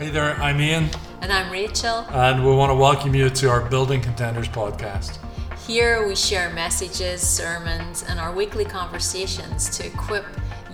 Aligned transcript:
Hey 0.00 0.08
there, 0.08 0.34
I'm 0.36 0.58
Ian, 0.62 0.88
And 1.20 1.30
I'm 1.30 1.52
Rachel. 1.52 2.06
and 2.08 2.42
we 2.42 2.54
want 2.54 2.70
to 2.70 2.74
welcome 2.74 3.14
you 3.14 3.28
to 3.28 3.50
our 3.50 3.60
Building 3.68 4.00
Contenders 4.00 4.48
podcast. 4.48 5.18
Here 5.66 6.08
we 6.08 6.16
share 6.16 6.48
messages, 6.54 7.20
sermons, 7.20 8.02
and 8.08 8.18
our 8.18 8.32
weekly 8.32 8.64
conversations 8.64 9.68
to 9.76 9.86
equip 9.86 10.24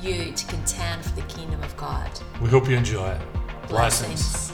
you 0.00 0.30
to 0.30 0.46
contend 0.46 1.04
for 1.04 1.10
the 1.16 1.22
kingdom 1.22 1.60
of 1.64 1.76
God. 1.76 2.08
We 2.40 2.48
hope 2.48 2.68
you 2.68 2.76
enjoy 2.76 3.08
it. 3.10 3.20
Blessings. 3.68 4.52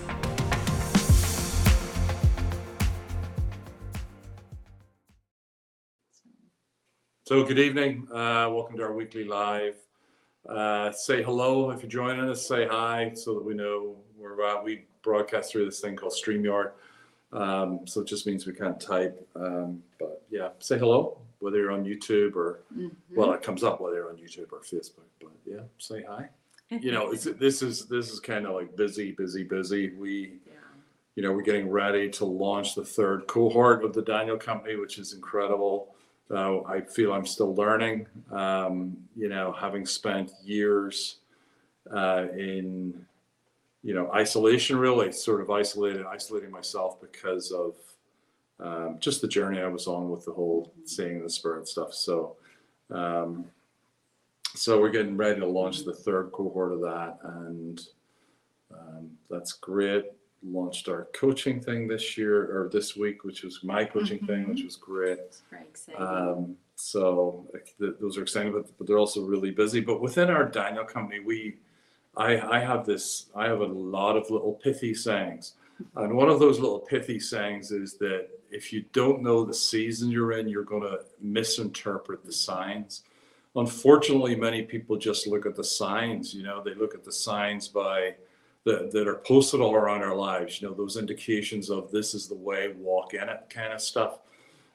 So, 7.27 7.45
good 7.45 7.59
evening. 7.59 8.09
Uh, 8.11 8.48
welcome 8.50 8.79
to 8.79 8.84
our 8.84 8.95
weekly 8.95 9.25
live. 9.25 9.77
Uh, 10.48 10.91
say 10.93 11.23
hello 11.23 11.70
if 11.70 11.82
you're 11.82 11.91
joining 11.91 12.29
us. 12.29 12.48
Say 12.48 12.66
hi 12.66 13.12
so 13.14 13.34
that 13.34 13.45
we 13.45 13.52
know 13.54 13.91
where 13.91 14.03
we're. 14.22 14.62
We 14.62 14.85
broadcast 15.03 15.53
through 15.53 15.64
this 15.67 15.81
thing 15.81 15.96
called 15.96 16.12
StreamYard. 16.12 16.72
Um, 17.32 17.80
so 17.86 18.03
it 18.03 18.07
just 18.07 18.26
means 18.26 18.46
we 18.46 18.53
can't 18.53 18.79
type. 18.80 19.26
Um, 19.35 19.82
but 19.99 20.22
yeah, 20.30 20.50
say 20.58 20.79
hello, 20.79 21.18
whether 21.40 21.58
you're 21.58 21.72
on 21.72 21.85
YouTube 21.85 22.36
or, 22.36 22.61
well, 23.14 23.32
it 23.32 23.43
comes 23.43 23.64
up 23.64 23.80
whether 23.80 23.96
you're 23.96 24.11
on 24.11 24.16
YouTube 24.16 24.53
or 24.53 24.61
Facebook. 24.61 25.07
But 25.21 25.30
yeah, 25.46 25.61
say 25.79 26.04
hi. 26.08 26.29
You 26.71 26.93
know, 26.93 27.11
it's, 27.11 27.25
this 27.25 27.61
is 27.63 27.86
this 27.86 28.11
is 28.11 28.18
kind 28.21 28.46
of 28.46 28.54
like 28.54 28.75
busy, 28.77 29.13
busy, 29.13 29.44
busy. 29.44 29.90
We 29.90 30.41
Yeah. 30.46 30.52
you 31.16 31.22
know, 31.22 31.32
we're 31.32 31.43
getting 31.43 31.68
ready 31.71 32.08
to 32.11 32.25
launch 32.25 32.75
the 32.75 32.84
third 32.84 33.27
cohort 33.27 33.84
of 33.84 33.92
the 33.92 34.00
Daniel 34.02 34.39
Company, 34.39 34.77
which 34.77 34.98
is 34.98 35.12
incredible. 35.12 35.94
Uh, 36.30 36.62
I 36.62 36.80
feel 36.80 37.12
I'm 37.12 37.27
still 37.27 37.55
learning. 37.55 38.06
Um, 38.30 38.97
you 39.14 39.28
know, 39.28 39.52
having 39.52 39.84
spent 39.84 40.30
years 40.42 41.16
uh, 41.94 42.27
in, 42.34 43.05
you 43.83 43.95
know, 43.95 44.11
isolation, 44.12 44.77
really 44.77 45.12
sort 45.12 45.41
of 45.41 45.50
isolated, 45.50 46.06
isolating 46.06 46.50
myself 46.50 47.00
because 47.00 47.50
of 47.50 47.75
um, 48.61 48.97
just 49.00 49.20
the 49.20 49.28
journey 49.28 49.61
I 49.61 49.69
was 49.69 49.86
on 49.86 50.11
with 50.11 50.25
the 50.25 50.33
whole 50.33 50.72
seeing 50.84 51.22
the 51.22 51.30
spirit 51.30 51.66
stuff. 51.66 51.92
So, 51.92 52.36
um, 52.91 53.47
so 54.55 54.80
we're 54.80 54.91
getting 54.91 55.16
ready 55.16 55.41
to 55.41 55.47
launch 55.47 55.84
the 55.84 55.94
third 55.94 56.30
cohort 56.33 56.72
of 56.72 56.80
that, 56.83 57.19
and 57.25 57.80
um, 58.72 59.10
that's 59.28 59.53
great 59.53 60.05
launched 60.44 60.88
our 60.88 61.08
coaching 61.14 61.60
thing 61.60 61.86
this 61.86 62.16
year 62.16 62.44
or 62.44 62.69
this 62.69 62.97
week, 62.97 63.25
which 63.25 63.42
was 63.42 63.62
my 63.62 63.84
coaching 63.84 64.19
thing, 64.27 64.48
which 64.48 64.64
was 64.64 64.77
great. 64.77 65.19
Very 65.50 65.62
exciting. 65.62 66.03
Um, 66.03 66.56
so 66.75 67.47
th- 67.78 67.94
those 68.00 68.19
are 68.19 68.22
exciting, 68.22 68.53
but, 68.53 68.66
but 68.77 68.86
they're 68.86 68.98
also 68.98 69.22
really 69.22 69.50
busy. 69.50 69.80
But 69.80 70.00
within 70.00 70.30
our 70.30 70.44
Daniel 70.44 70.84
company, 70.84 71.20
we, 71.20 71.56
I, 72.16 72.41
I 72.41 72.60
have 72.60 72.84
this, 72.84 73.27
I 73.34 73.46
have 73.46 73.60
a 73.60 73.66
lot 73.66 74.16
of 74.16 74.30
little 74.30 74.55
pithy 74.55 74.94
sayings, 74.94 75.55
and 75.96 76.14
one 76.14 76.28
of 76.28 76.41
those 76.41 76.60
little 76.60 76.80
pithy 76.80 77.19
sayings 77.19 77.70
is 77.70 77.96
that 77.98 78.28
if 78.50 78.72
you 78.72 78.84
don't 78.92 79.22
know 79.22 79.44
the 79.44 79.54
season 79.54 80.10
you're 80.10 80.32
in, 80.32 80.48
you're 80.48 80.62
going 80.62 80.82
to 80.82 81.00
misinterpret 81.20 82.24
the 82.24 82.32
signs. 82.32 83.02
Unfortunately, 83.56 84.36
many 84.36 84.62
people 84.62 84.96
just 84.96 85.27
look 85.27 85.46
at 85.46 85.56
the 85.56 85.64
signs. 85.64 86.34
You 86.34 86.42
know, 86.42 86.62
they 86.62 86.74
look 86.74 86.94
at 86.94 87.04
the 87.04 87.12
signs 87.12 87.69
by 87.69 88.14
that, 88.64 88.92
that 88.92 89.08
are 89.08 89.16
posted 89.16 89.60
all 89.60 89.74
around 89.74 90.02
our 90.02 90.14
lives. 90.14 90.60
You 90.60 90.69
know, 90.69 90.74
those 90.74 90.97
indications 90.97 91.70
of 91.70 91.91
this 91.91 92.14
is 92.14 92.28
the 92.28 92.34
way, 92.34 92.74
walk 92.76 93.14
in 93.14 93.28
it, 93.28 93.47
kind 93.50 93.72
of 93.72 93.80
stuff. 93.80 94.19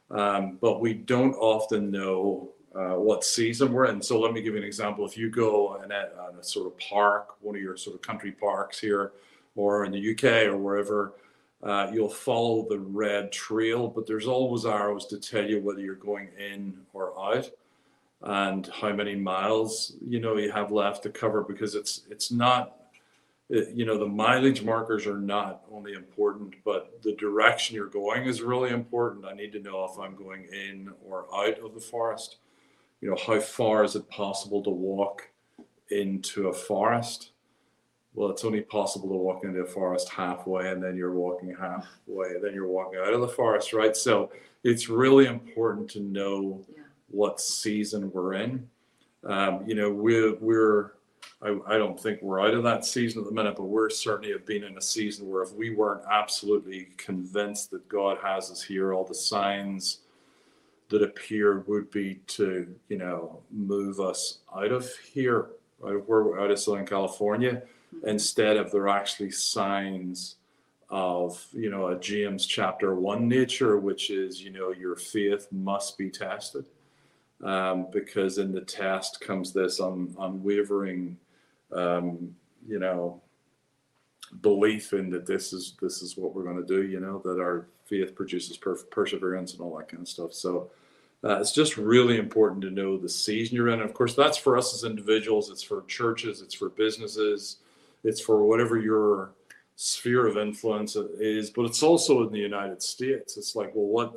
Um, 0.09 0.57
but 0.59 0.79
we 0.79 0.93
don't 0.93 1.33
often 1.35 1.91
know 1.91 2.49
uh, 2.77 2.95
what 2.95 3.23
season 3.23 3.71
we're 3.71 3.85
in. 3.85 4.01
So 4.01 4.19
let 4.19 4.33
me 4.33 4.41
give 4.41 4.53
you 4.53 4.59
an 4.59 4.65
example. 4.65 5.05
If 5.05 5.17
you 5.17 5.29
go 5.29 5.81
in 5.83 5.91
a, 5.91 6.09
sort 6.41 6.67
of 6.67 6.77
park, 6.77 7.35
one 7.41 7.55
of 7.55 7.61
your 7.61 7.75
sort 7.75 7.95
of 7.95 8.01
country 8.01 8.31
parks 8.31 8.79
here, 8.79 9.13
or 9.55 9.85
in 9.85 9.91
the 9.91 10.11
UK 10.11 10.47
or 10.47 10.57
wherever, 10.57 11.13
uh, 11.63 11.89
you'll 11.91 12.07
follow 12.09 12.67
the 12.69 12.77
red 12.77 13.31
trail, 13.31 13.87
but 13.87 14.05
there's 14.05 14.27
always 14.27 14.65
arrows 14.65 15.07
to 15.07 15.17
tell 15.19 15.43
you 15.43 15.59
whether 15.59 15.79
you're 15.81 15.95
going 15.95 16.29
in 16.37 16.77
or 16.93 17.19
out 17.19 17.49
and 18.21 18.67
how 18.67 18.91
many 18.91 19.15
miles 19.15 19.93
you 20.05 20.19
know 20.19 20.35
you 20.37 20.51
have 20.51 20.71
left 20.71 21.03
to 21.03 21.09
cover 21.09 21.43
because 21.43 21.75
it's 21.75 22.01
it's 22.09 22.31
not 22.31 22.77
it- 23.49 23.69
you 23.75 23.85
know 23.85 23.97
the 23.97 24.07
mileage 24.07 24.63
markers 24.63 25.05
are 25.05 25.19
not 25.19 25.61
only 25.71 25.93
important 25.93 26.55
but 26.65 26.99
the 27.03 27.13
direction 27.13 27.75
you're 27.75 27.85
going 27.85 28.25
is 28.25 28.41
really 28.41 28.71
important 28.71 29.23
i 29.23 29.33
need 29.33 29.51
to 29.51 29.59
know 29.59 29.85
if 29.85 29.99
i'm 29.99 30.15
going 30.15 30.45
in 30.45 30.91
or 31.07 31.27
out 31.31 31.59
of 31.59 31.75
the 31.75 31.79
forest 31.79 32.37
you 33.01 33.09
know 33.09 33.17
how 33.25 33.39
far 33.39 33.83
is 33.83 33.95
it 33.95 34.07
possible 34.09 34.63
to 34.63 34.69
walk 34.69 35.29
into 35.91 36.47
a 36.49 36.53
forest? 36.53 37.31
Well 38.13 38.29
it's 38.31 38.43
only 38.43 38.61
possible 38.61 39.09
to 39.09 39.15
walk 39.15 39.43
into 39.43 39.59
a 39.61 39.65
forest 39.65 40.09
halfway 40.09 40.71
and 40.71 40.81
then 40.83 40.95
you're 40.95 41.13
walking 41.13 41.55
halfway 41.59 42.39
then 42.41 42.53
you're 42.53 42.67
walking 42.67 42.99
out 42.99 43.13
of 43.13 43.21
the 43.21 43.27
forest 43.27 43.73
right? 43.73 43.95
So 43.95 44.31
it's 44.63 44.89
really 44.89 45.27
important 45.27 45.89
to 45.91 45.99
know 45.99 46.65
Yeah. 46.75 46.83
what 47.09 47.39
season 47.39 48.11
we're 48.11 48.33
in. 48.33 48.67
Um, 49.23 49.63
you 49.67 49.75
know 49.75 49.91
we're 49.91 50.35
we're 50.39 50.91
I, 51.41 51.55
I 51.67 51.77
don't 51.77 51.99
think 51.99 52.21
we're 52.23 52.41
out 52.41 52.55
of 52.55 52.63
that 52.63 52.83
season 52.83 53.21
at 53.21 53.27
the 53.27 53.33
minute, 53.33 53.55
but 53.55 53.65
we're 53.65 53.91
certainly 53.91 54.31
have 54.31 54.45
been 54.47 54.63
in 54.63 54.75
a 54.75 54.81
season 54.81 55.29
where 55.29 55.43
if 55.43 55.53
we 55.53 55.69
weren't 55.75 56.01
absolutely 56.09 56.87
convinced 56.97 57.69
that 57.71 57.87
God 57.87 58.17
has 58.23 58.49
us 58.49 58.63
here, 58.63 58.91
all 58.91 59.03
the 59.03 59.13
signs 59.13 59.99
that 60.89 61.03
appear 61.03 61.59
would 61.67 61.91
be 61.91 62.15
to, 62.27 62.73
you 62.89 62.97
know, 62.97 63.41
move 63.51 63.99
us 63.99 64.39
out 64.55 64.71
of 64.71 64.89
here, 65.13 65.49
out 65.85 65.95
of 65.95 66.07
where 66.07 66.23
we're 66.23 66.39
out 66.39 66.51
of 66.51 66.59
Southern 66.59 66.85
California, 66.85 67.61
instead 68.03 68.57
of 68.57 68.71
there 68.71 68.87
actually 68.87 69.31
signs 69.31 70.35
of, 70.89 71.45
you 71.51 71.69
know, 71.69 71.87
a 71.87 71.99
James 71.99 72.45
chapter 72.45 72.95
one 72.95 73.27
nature, 73.27 73.77
which 73.77 74.09
is, 74.09 74.41
you 74.41 74.51
know, 74.51 74.71
your 74.71 74.95
faith 74.95 75.47
must 75.51 75.97
be 75.97 76.09
tested 76.09 76.65
um, 77.43 77.87
because 77.91 78.37
in 78.37 78.51
the 78.51 78.61
test 78.61 79.19
comes 79.19 79.51
this 79.51 79.79
un, 79.79 80.15
unwavering, 80.19 81.17
um, 81.73 82.33
you 82.65 82.79
know, 82.79 83.21
belief 84.41 84.93
in 84.93 85.09
that 85.09 85.25
this 85.25 85.53
is 85.53 85.75
this 85.81 86.01
is 86.01 86.17
what 86.17 86.33
we're 86.33 86.43
going 86.43 86.57
to 86.57 86.63
do. 86.63 86.83
You 86.87 86.99
know 86.99 87.19
that 87.23 87.39
our 87.39 87.67
faith 87.87 88.15
produces 88.15 88.57
per- 88.57 88.75
perseverance 88.75 89.53
and 89.53 89.61
all 89.61 89.77
that 89.77 89.89
kind 89.89 90.01
of 90.01 90.09
stuff. 90.09 90.33
So 90.33 90.69
uh, 91.23 91.39
it's 91.39 91.51
just 91.51 91.77
really 91.77 92.17
important 92.17 92.61
to 92.61 92.69
know 92.69 92.97
the 92.97 93.09
season 93.09 93.55
you're 93.55 93.69
in. 93.69 93.81
And 93.81 93.89
of 93.89 93.93
course, 93.93 94.13
that's 94.13 94.37
for 94.37 94.57
us 94.57 94.73
as 94.73 94.83
individuals. 94.83 95.49
It's 95.49 95.63
for 95.63 95.83
churches. 95.87 96.41
It's 96.41 96.53
for 96.53 96.69
businesses. 96.69 97.57
It's 98.03 98.21
for 98.21 98.45
whatever 98.45 98.77
your 98.77 99.31
sphere 99.75 100.27
of 100.27 100.37
influence 100.37 100.95
is. 100.95 101.49
But 101.49 101.65
it's 101.65 101.81
also 101.81 102.25
in 102.25 102.31
the 102.31 102.39
United 102.39 102.83
States. 102.83 103.37
It's 103.37 103.55
like, 103.55 103.71
well, 103.73 103.87
what 103.87 104.13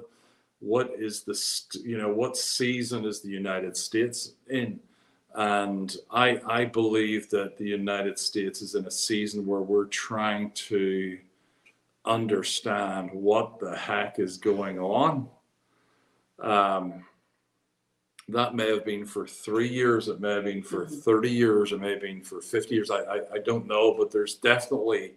what 0.60 0.92
is 0.98 1.22
the 1.22 1.34
you 1.82 1.96
know 1.96 2.12
what 2.12 2.36
season 2.36 3.06
is 3.06 3.20
the 3.20 3.30
United 3.30 3.76
States 3.76 4.32
in? 4.48 4.78
And 5.34 5.96
I 6.10 6.40
I 6.46 6.64
believe 6.66 7.30
that 7.30 7.56
the 7.56 7.64
United 7.64 8.18
States 8.18 8.60
is 8.60 8.74
in 8.74 8.84
a 8.84 8.90
season 8.90 9.46
where 9.46 9.60
we're 9.60 9.86
trying 9.86 10.50
to 10.68 11.18
understand 12.10 13.10
what 13.12 13.58
the 13.60 13.76
heck 13.76 14.18
is 14.18 14.36
going 14.36 14.78
on. 14.80 15.28
Um, 16.40 17.04
that 18.28 18.54
may 18.54 18.68
have 18.68 18.84
been 18.84 19.06
for 19.06 19.26
three 19.26 19.68
years, 19.68 20.08
it 20.08 20.20
may 20.20 20.32
have 20.34 20.44
been 20.44 20.62
for 20.62 20.86
Mhm. 20.86 21.02
30 21.02 21.30
years, 21.30 21.72
it 21.72 21.80
may 21.80 21.90
have 21.92 22.00
been 22.00 22.22
for 22.22 22.40
50 22.40 22.74
years. 22.74 22.90
I, 22.90 23.00
I, 23.02 23.32
I 23.34 23.38
don't 23.38 23.66
know, 23.66 23.94
but 23.94 24.10
there's 24.10 24.36
definitely, 24.36 25.14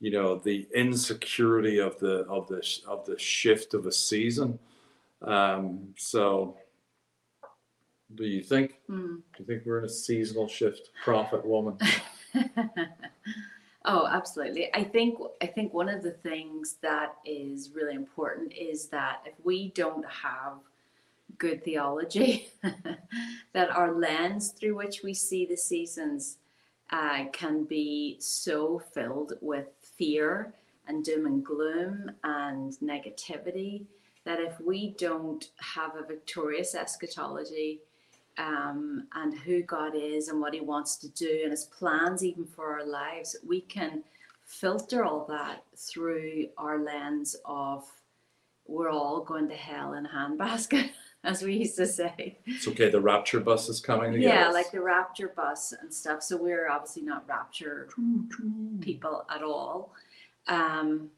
you 0.00 0.10
know, 0.10 0.36
the 0.36 0.66
insecurity 0.74 1.78
of 1.78 1.98
the 1.98 2.24
of 2.28 2.48
the 2.48 2.62
of 2.86 3.04
the 3.06 3.18
shift 3.18 3.74
of 3.74 3.86
a 3.86 3.92
season. 3.92 4.58
Um, 5.22 5.94
so 5.96 6.56
do 8.14 8.24
you 8.24 8.42
think 8.42 8.80
Hmm. 8.86 9.16
do 9.16 9.38
you 9.38 9.44
think 9.46 9.64
we're 9.64 9.78
in 9.78 9.84
a 9.84 9.88
seasonal 9.88 10.48
shift, 10.48 10.90
prophet 11.04 11.44
woman? 11.44 11.78
oh, 13.84 14.06
absolutely. 14.06 14.72
I 14.74 14.84
think 14.84 15.18
I 15.40 15.46
think 15.46 15.72
one 15.72 15.88
of 15.88 16.02
the 16.02 16.12
things 16.12 16.76
that 16.82 17.16
is 17.24 17.70
really 17.74 17.94
important 17.94 18.52
is 18.52 18.88
that 18.88 19.22
if 19.26 19.34
we 19.44 19.68
don't 19.70 20.04
have 20.06 20.54
good 21.38 21.64
theology, 21.64 22.48
that 23.52 23.70
our 23.70 23.92
lens 23.92 24.50
through 24.50 24.76
which 24.76 25.02
we 25.02 25.14
see 25.14 25.46
the 25.46 25.56
seasons 25.56 26.38
uh, 26.90 27.24
can 27.32 27.64
be 27.64 28.16
so 28.20 28.78
filled 28.78 29.34
with 29.40 29.66
fear 29.96 30.54
and 30.86 31.04
doom 31.04 31.26
and 31.26 31.44
gloom 31.44 32.10
and 32.24 32.74
negativity 32.82 33.86
that 34.24 34.40
if 34.40 34.60
we 34.60 34.94
don't 34.98 35.50
have 35.56 35.96
a 35.96 36.06
victorious 36.06 36.74
eschatology 36.74 37.80
um, 38.38 39.06
and 39.14 39.38
who 39.38 39.62
God 39.62 39.94
is 39.94 40.28
and 40.28 40.40
what 40.40 40.54
He 40.54 40.60
wants 40.60 40.96
to 40.96 41.08
do 41.08 41.40
and 41.42 41.50
His 41.50 41.64
plans, 41.64 42.24
even 42.24 42.44
for 42.44 42.72
our 42.72 42.86
lives, 42.86 43.36
we 43.46 43.60
can 43.62 44.02
filter 44.44 45.04
all 45.04 45.26
that 45.28 45.64
through 45.76 46.46
our 46.58 46.78
lens 46.78 47.36
of 47.44 47.84
we're 48.66 48.90
all 48.90 49.22
going 49.22 49.48
to 49.48 49.54
hell 49.54 49.94
in 49.94 50.06
a 50.06 50.08
handbasket. 50.08 50.90
as 51.24 51.42
we 51.42 51.54
used 51.54 51.76
to 51.76 51.86
say. 51.86 52.38
It's 52.46 52.66
okay. 52.68 52.90
The 52.90 53.00
rapture 53.00 53.40
bus 53.40 53.68
is 53.68 53.80
coming. 53.80 54.20
Yeah, 54.20 54.48
like 54.50 54.70
the 54.72 54.80
rapture 54.80 55.32
bus 55.34 55.72
and 55.72 55.92
stuff. 55.92 56.22
So 56.22 56.36
we're 56.36 56.68
obviously 56.68 57.02
not 57.02 57.24
rapture 57.28 57.88
people 58.80 59.24
at 59.30 59.42
all. 59.42 59.92
Um, 60.48 61.10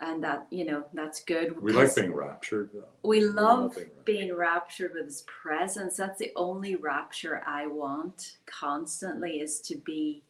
and 0.00 0.22
that, 0.22 0.46
you 0.50 0.64
know, 0.64 0.84
that's 0.94 1.24
good. 1.24 1.60
we 1.60 1.72
like 1.72 1.94
being 1.94 2.14
raptured. 2.14 2.70
though. 2.72 2.84
we 3.02 3.20
love 3.20 3.34
love 3.34 3.74
being 3.74 3.86
raptured. 3.86 4.04
being 4.04 4.34
raptured 4.34 4.92
with 4.94 5.06
his 5.06 5.22
presence. 5.22 5.96
That's 5.96 6.18
the 6.18 6.32
only 6.36 6.76
rapture 6.76 7.42
I 7.46 7.66
want 7.66 8.38
constantly 8.46 9.40
is 9.40 9.60
to 9.62 9.76
be 9.76 10.22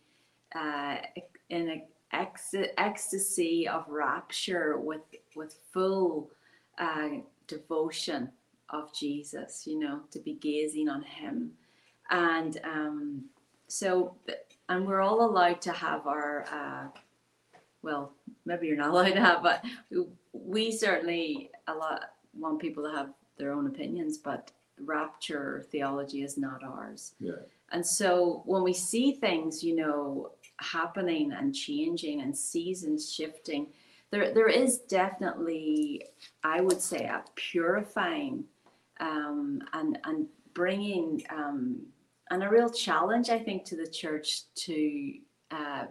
uh, 0.54 0.96
in 1.50 1.68
an 1.68 1.82
ex- 2.12 2.54
ecstasy 2.78 3.68
of 3.68 3.84
rapture 3.88 4.78
with 4.78 5.02
with 5.36 5.56
full 5.72 6.30
uh, 6.78 7.08
devotion 7.46 8.30
of 8.70 8.94
Jesus. 8.94 9.66
You 9.66 9.78
know, 9.78 10.00
to 10.10 10.18
be 10.18 10.34
gazing 10.34 10.88
on 10.88 11.02
Him, 11.02 11.52
and 12.10 12.58
um, 12.64 13.24
so 13.66 14.16
and 14.70 14.86
we're 14.86 15.02
all 15.02 15.26
allowed 15.26 15.60
to 15.62 15.72
have 15.72 16.06
our. 16.06 16.46
Uh, 16.50 16.98
well, 17.82 18.12
maybe 18.44 18.66
you're 18.66 18.76
not 18.76 18.90
allowed 18.92 19.14
to 19.14 19.20
have, 19.20 19.42
but 19.42 19.64
we 20.32 20.72
certainly 20.72 21.50
a 21.66 21.74
lot 21.74 22.10
want 22.34 22.60
people 22.60 22.84
to 22.84 22.96
have 22.96 23.10
their 23.38 23.52
own 23.52 23.66
opinions, 23.66 24.18
but 24.18 24.50
rapture 24.80 25.66
theology 25.70 26.22
is 26.22 26.36
not 26.36 26.62
ours. 26.62 27.14
Yeah. 27.20 27.32
And 27.72 27.84
so 27.84 28.42
when 28.46 28.62
we 28.62 28.72
see 28.72 29.12
things, 29.12 29.62
you 29.62 29.76
know, 29.76 30.32
happening 30.60 31.32
and 31.32 31.54
changing 31.54 32.22
and 32.22 32.36
seasons 32.36 33.12
shifting, 33.12 33.68
there 34.10 34.32
there 34.32 34.48
is 34.48 34.78
definitely, 34.78 36.06
I 36.42 36.60
would 36.60 36.80
say, 36.80 37.04
a 37.04 37.22
purifying 37.34 38.44
um, 39.00 39.60
and 39.72 39.98
and 40.04 40.26
bringing 40.54 41.22
um, 41.30 41.80
and 42.30 42.42
a 42.42 42.48
real 42.48 42.70
challenge, 42.70 43.28
I 43.30 43.38
think, 43.38 43.64
to 43.66 43.76
the 43.76 43.86
church 43.86 44.42
to. 44.54 45.14
Uh, 45.50 45.86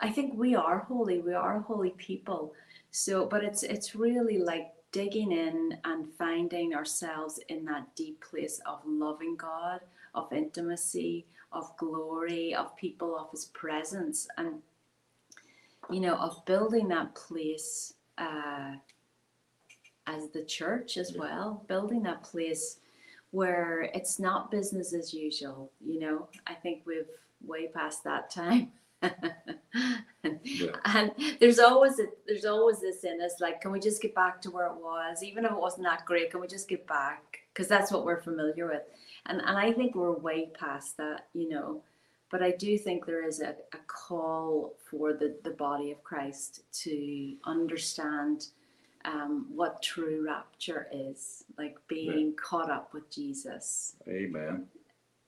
I 0.00 0.10
think 0.10 0.34
we 0.34 0.54
are 0.54 0.80
holy. 0.80 1.20
We 1.20 1.34
are 1.34 1.60
holy 1.60 1.90
people. 1.90 2.54
So, 2.90 3.26
but 3.26 3.44
it's 3.44 3.62
it's 3.62 3.94
really 3.94 4.38
like 4.38 4.72
digging 4.92 5.32
in 5.32 5.78
and 5.84 6.06
finding 6.18 6.74
ourselves 6.74 7.40
in 7.48 7.64
that 7.66 7.94
deep 7.94 8.22
place 8.22 8.60
of 8.66 8.80
loving 8.86 9.36
God, 9.36 9.80
of 10.14 10.32
intimacy, 10.32 11.26
of 11.52 11.76
glory, 11.76 12.54
of 12.54 12.76
people, 12.76 13.18
of 13.18 13.30
His 13.30 13.46
presence, 13.46 14.28
and 14.38 14.62
you 15.90 16.00
know, 16.00 16.16
of 16.16 16.44
building 16.44 16.88
that 16.88 17.14
place 17.14 17.94
uh, 18.18 18.74
as 20.06 20.28
the 20.30 20.42
church 20.44 20.96
as 20.96 21.14
well, 21.16 21.64
building 21.68 22.02
that 22.02 22.22
place 22.22 22.78
where 23.30 23.82
it's 23.94 24.18
not 24.18 24.50
business 24.50 24.94
as 24.94 25.12
usual. 25.12 25.70
You 25.84 26.00
know, 26.00 26.28
I 26.46 26.54
think 26.54 26.82
we've 26.86 27.08
way 27.44 27.68
past 27.68 28.04
that 28.04 28.30
time. 28.30 28.72
Yeah. 30.42 30.72
And 30.84 31.12
there's 31.40 31.58
always 31.58 31.98
a, 32.00 32.06
there's 32.26 32.44
always 32.44 32.80
this 32.80 33.04
in 33.04 33.20
us 33.20 33.40
like, 33.40 33.60
can 33.60 33.70
we 33.70 33.78
just 33.80 34.02
get 34.02 34.14
back 34.14 34.40
to 34.42 34.50
where 34.50 34.66
it 34.66 34.76
was, 34.76 35.22
even 35.22 35.44
if 35.44 35.52
it 35.52 35.58
wasn't 35.58 35.84
that 35.84 36.04
great? 36.04 36.30
Can 36.30 36.40
we 36.40 36.46
just 36.46 36.68
get 36.68 36.86
back? 36.86 37.38
Because 37.52 37.68
that's 37.68 37.92
what 37.92 38.04
we're 38.04 38.20
familiar 38.20 38.66
with, 38.66 38.82
and 39.26 39.40
and 39.40 39.56
I 39.56 39.72
think 39.72 39.94
we're 39.94 40.12
way 40.12 40.50
past 40.58 40.96
that, 40.96 41.28
you 41.32 41.48
know. 41.48 41.82
But 42.30 42.42
I 42.42 42.50
do 42.50 42.76
think 42.76 43.06
there 43.06 43.26
is 43.26 43.40
a, 43.40 43.50
a 43.72 43.78
call 43.86 44.74
for 44.90 45.12
the, 45.12 45.36
the 45.44 45.50
body 45.50 45.92
of 45.92 46.02
Christ 46.02 46.64
to 46.82 47.36
understand 47.44 48.48
um, 49.04 49.46
what 49.54 49.80
true 49.80 50.26
rapture 50.26 50.88
is, 50.92 51.44
like 51.56 51.76
being 51.86 52.34
caught 52.34 52.70
up 52.70 52.92
with 52.92 53.08
Jesus 53.10 53.94
Amen. 54.08 54.66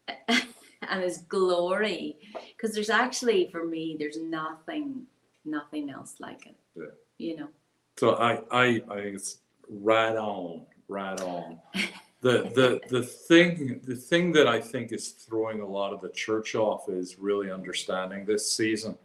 and 0.88 1.02
his 1.02 1.18
glory 1.28 2.16
because 2.56 2.74
there's 2.74 2.90
actually 2.90 3.48
for 3.50 3.64
me 3.64 3.96
there's 3.98 4.18
nothing 4.18 5.02
nothing 5.44 5.90
else 5.90 6.14
like 6.20 6.46
it 6.46 6.56
Yeah. 6.76 6.84
you 7.18 7.36
know 7.36 7.48
So 7.96 8.14
I, 8.14 8.40
I, 8.50 8.64
I 8.90 8.94
think 8.96 9.16
it's 9.16 9.38
right 9.68 10.16
on, 10.16 10.62
right 10.88 11.20
on. 11.20 11.58
The, 12.20 12.50
the, 12.52 12.80
the 12.88 13.02
thing, 13.04 13.80
the 13.84 13.94
thing 13.94 14.32
that 14.32 14.48
I 14.48 14.60
think 14.60 14.90
is 14.90 15.10
throwing 15.10 15.60
a 15.60 15.66
lot 15.66 15.92
of 15.92 16.00
the 16.00 16.08
church 16.08 16.56
off 16.56 16.88
is 16.88 17.16
really 17.16 17.48
understanding 17.48 18.24
this 18.24 18.50
season. 18.50 18.98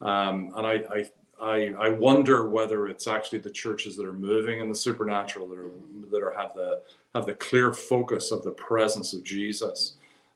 Um, 0.00 0.52
and 0.54 0.64
I, 0.64 0.74
I, 0.88 1.10
I, 1.42 1.74
I 1.76 1.88
wonder 1.88 2.48
whether 2.48 2.86
it's 2.86 3.08
actually 3.08 3.40
the 3.40 3.50
churches 3.50 3.96
that 3.96 4.06
are 4.06 4.12
moving 4.12 4.60
in 4.60 4.68
the 4.68 4.74
supernatural 4.74 5.48
that 5.48 5.58
are, 5.58 5.70
that 6.12 6.22
are 6.22 6.32
have 6.40 6.54
the, 6.54 6.82
have 7.16 7.26
the 7.26 7.34
clear 7.34 7.72
focus 7.72 8.30
of 8.30 8.44
the 8.44 8.52
presence 8.52 9.14
of 9.14 9.24
Jesus, 9.24 9.94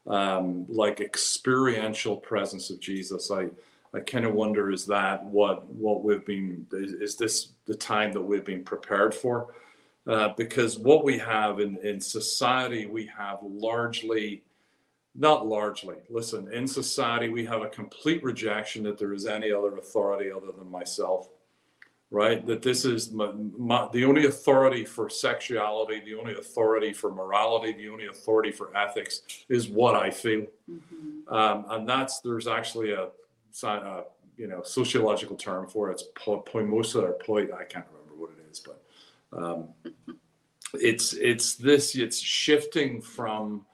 um, 0.09 0.67
like 0.69 1.01
experiential 1.01 2.17
presence 2.17 2.71
of 2.71 2.81
Jesus. 2.81 3.31
I, 3.31 3.49
I 3.95 4.01
kind 4.01 4.25
of 4.25 4.35
wonder 4.35 4.71
is 4.71 4.87
that 4.87 5.25
what 5.25 5.67
what 5.67 6.03
we've 6.03 6.25
been 6.25 6.67
is, 6.73 6.93
is 6.93 7.17
this 7.17 7.53
the 7.67 7.75
time 7.75 8.13
that 8.13 8.21
we've 8.21 8.45
been 8.45 8.65
prepared 8.65 9.15
for? 9.15 9.55
Uh, 10.07 10.31
because 10.39 10.79
what 10.79 11.05
we 11.05 11.19
have 11.19 11.61
in, 11.61 11.77
in 11.83 12.01
society, 12.01 12.87
we 12.87 13.05
have 13.07 13.39
largely, 13.43 14.43
not 15.15 15.47
largely, 15.47 15.97
listen, 16.09 16.51
in 16.51 16.67
society, 16.67 17.29
we 17.29 17.45
have 17.45 17.61
a 17.61 17.69
complete 17.69 18.25
rejection 18.25 18.83
that 18.83 18.97
there 18.97 19.13
is 19.13 19.27
any 19.27 19.53
other 19.53 19.77
authority 19.77 20.33
other 20.33 20.51
than 20.57 20.71
myself, 20.71 21.29
right? 22.11 22.45
That 22.47 22.63
this 22.63 22.85
is 22.85 23.13
my, 23.13 23.33
my, 23.57 23.89
the 23.93 24.05
only 24.05 24.27
authority 24.27 24.85
for 24.85 25.11
sexuality, 25.11 26.01
the 26.05 26.15
only 26.15 26.35
authority 26.35 26.93
for 26.93 27.11
morality, 27.13 27.73
the 27.73 27.89
only 27.89 28.07
authority 28.07 28.51
for 28.51 28.75
ethics 28.77 29.23
is 29.49 29.69
what 29.69 29.95
I 29.95 30.11
feel 30.11 30.47
Mhm. 30.71 31.33
um, 31.33 31.65
and 31.71 31.89
that's 31.89 32.21
there's 32.21 32.47
actually 32.47 32.93
a, 32.93 33.09
uh 33.65 34.03
you 34.37 34.47
know 34.47 34.63
sociological 34.63 35.35
term 35.37 35.67
for 35.67 35.91
it. 35.91 35.95
It's 35.95 36.05
po- 36.15 36.41
poimosa 36.41 37.01
or 37.01 37.13
poi. 37.15 37.45
I 37.45 37.65
can't 37.65 37.87
remember 37.91 38.15
what 38.17 38.31
it 38.31 38.45
is, 38.51 38.61
but 38.61 38.83
um, 39.33 39.69
it's 40.75 41.13
it's 41.15 41.57
this. 41.57 41.97
It's 41.97 42.19
shifting 42.21 43.01
from 43.03 43.67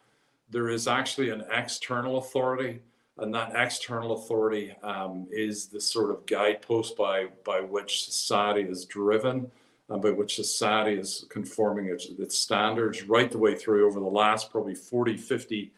there 0.51 0.69
is 0.71 0.89
actually 0.89 1.31
an 1.31 1.45
external 1.53 2.17
authority, 2.19 2.81
and 3.19 3.32
that 3.34 3.52
external 3.55 4.12
authority 4.12 4.75
um, 4.82 5.26
is 5.31 5.66
the 5.66 5.81
sort 5.81 6.11
of 6.11 6.26
guidepost 6.26 6.96
by 6.96 7.26
by 7.44 7.61
which 7.61 8.05
society 8.05 8.62
is 8.62 8.84
driven. 8.84 9.50
And 9.90 10.00
by 10.00 10.12
which 10.12 10.37
society 10.37 10.99
is 10.99 11.26
conforming 11.28 11.90
its, 11.90 12.08
its 12.19 12.38
standards 12.38 13.02
right 13.02 13.31
the 13.31 13.37
way 13.37 13.55
through 13.55 13.87
over 13.87 14.00
the 14.00 14.06
last 14.06 14.50
probably 14.50 14.75
40, 14.75 15.19
50 15.19 15.72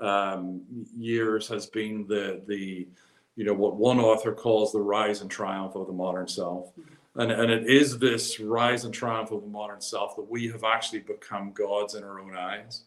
um, 0.00 0.60
years 0.96 1.48
has 1.48 1.66
been 1.66 2.06
the 2.06 2.42
the 2.46 2.86
you 3.34 3.44
know 3.44 3.54
what 3.54 3.76
one 3.76 3.98
author 3.98 4.32
calls 4.32 4.72
the 4.72 4.80
rise 4.80 5.20
and 5.20 5.30
triumph 5.30 5.74
of 5.74 5.86
the 5.86 5.92
modern 5.92 6.28
self 6.28 6.72
and 7.16 7.30
and 7.30 7.50
it 7.50 7.66
is 7.66 7.98
this 7.98 8.40
rise 8.40 8.84
and 8.84 8.92
triumph 8.92 9.30
of 9.30 9.42
the 9.42 9.48
modern 9.48 9.80
self 9.80 10.16
that 10.16 10.30
we 10.30 10.48
have 10.48 10.64
actually 10.64 11.00
become 11.00 11.52
gods 11.52 11.94
in 11.94 12.04
our 12.04 12.20
own 12.20 12.36
eyes 12.36 12.84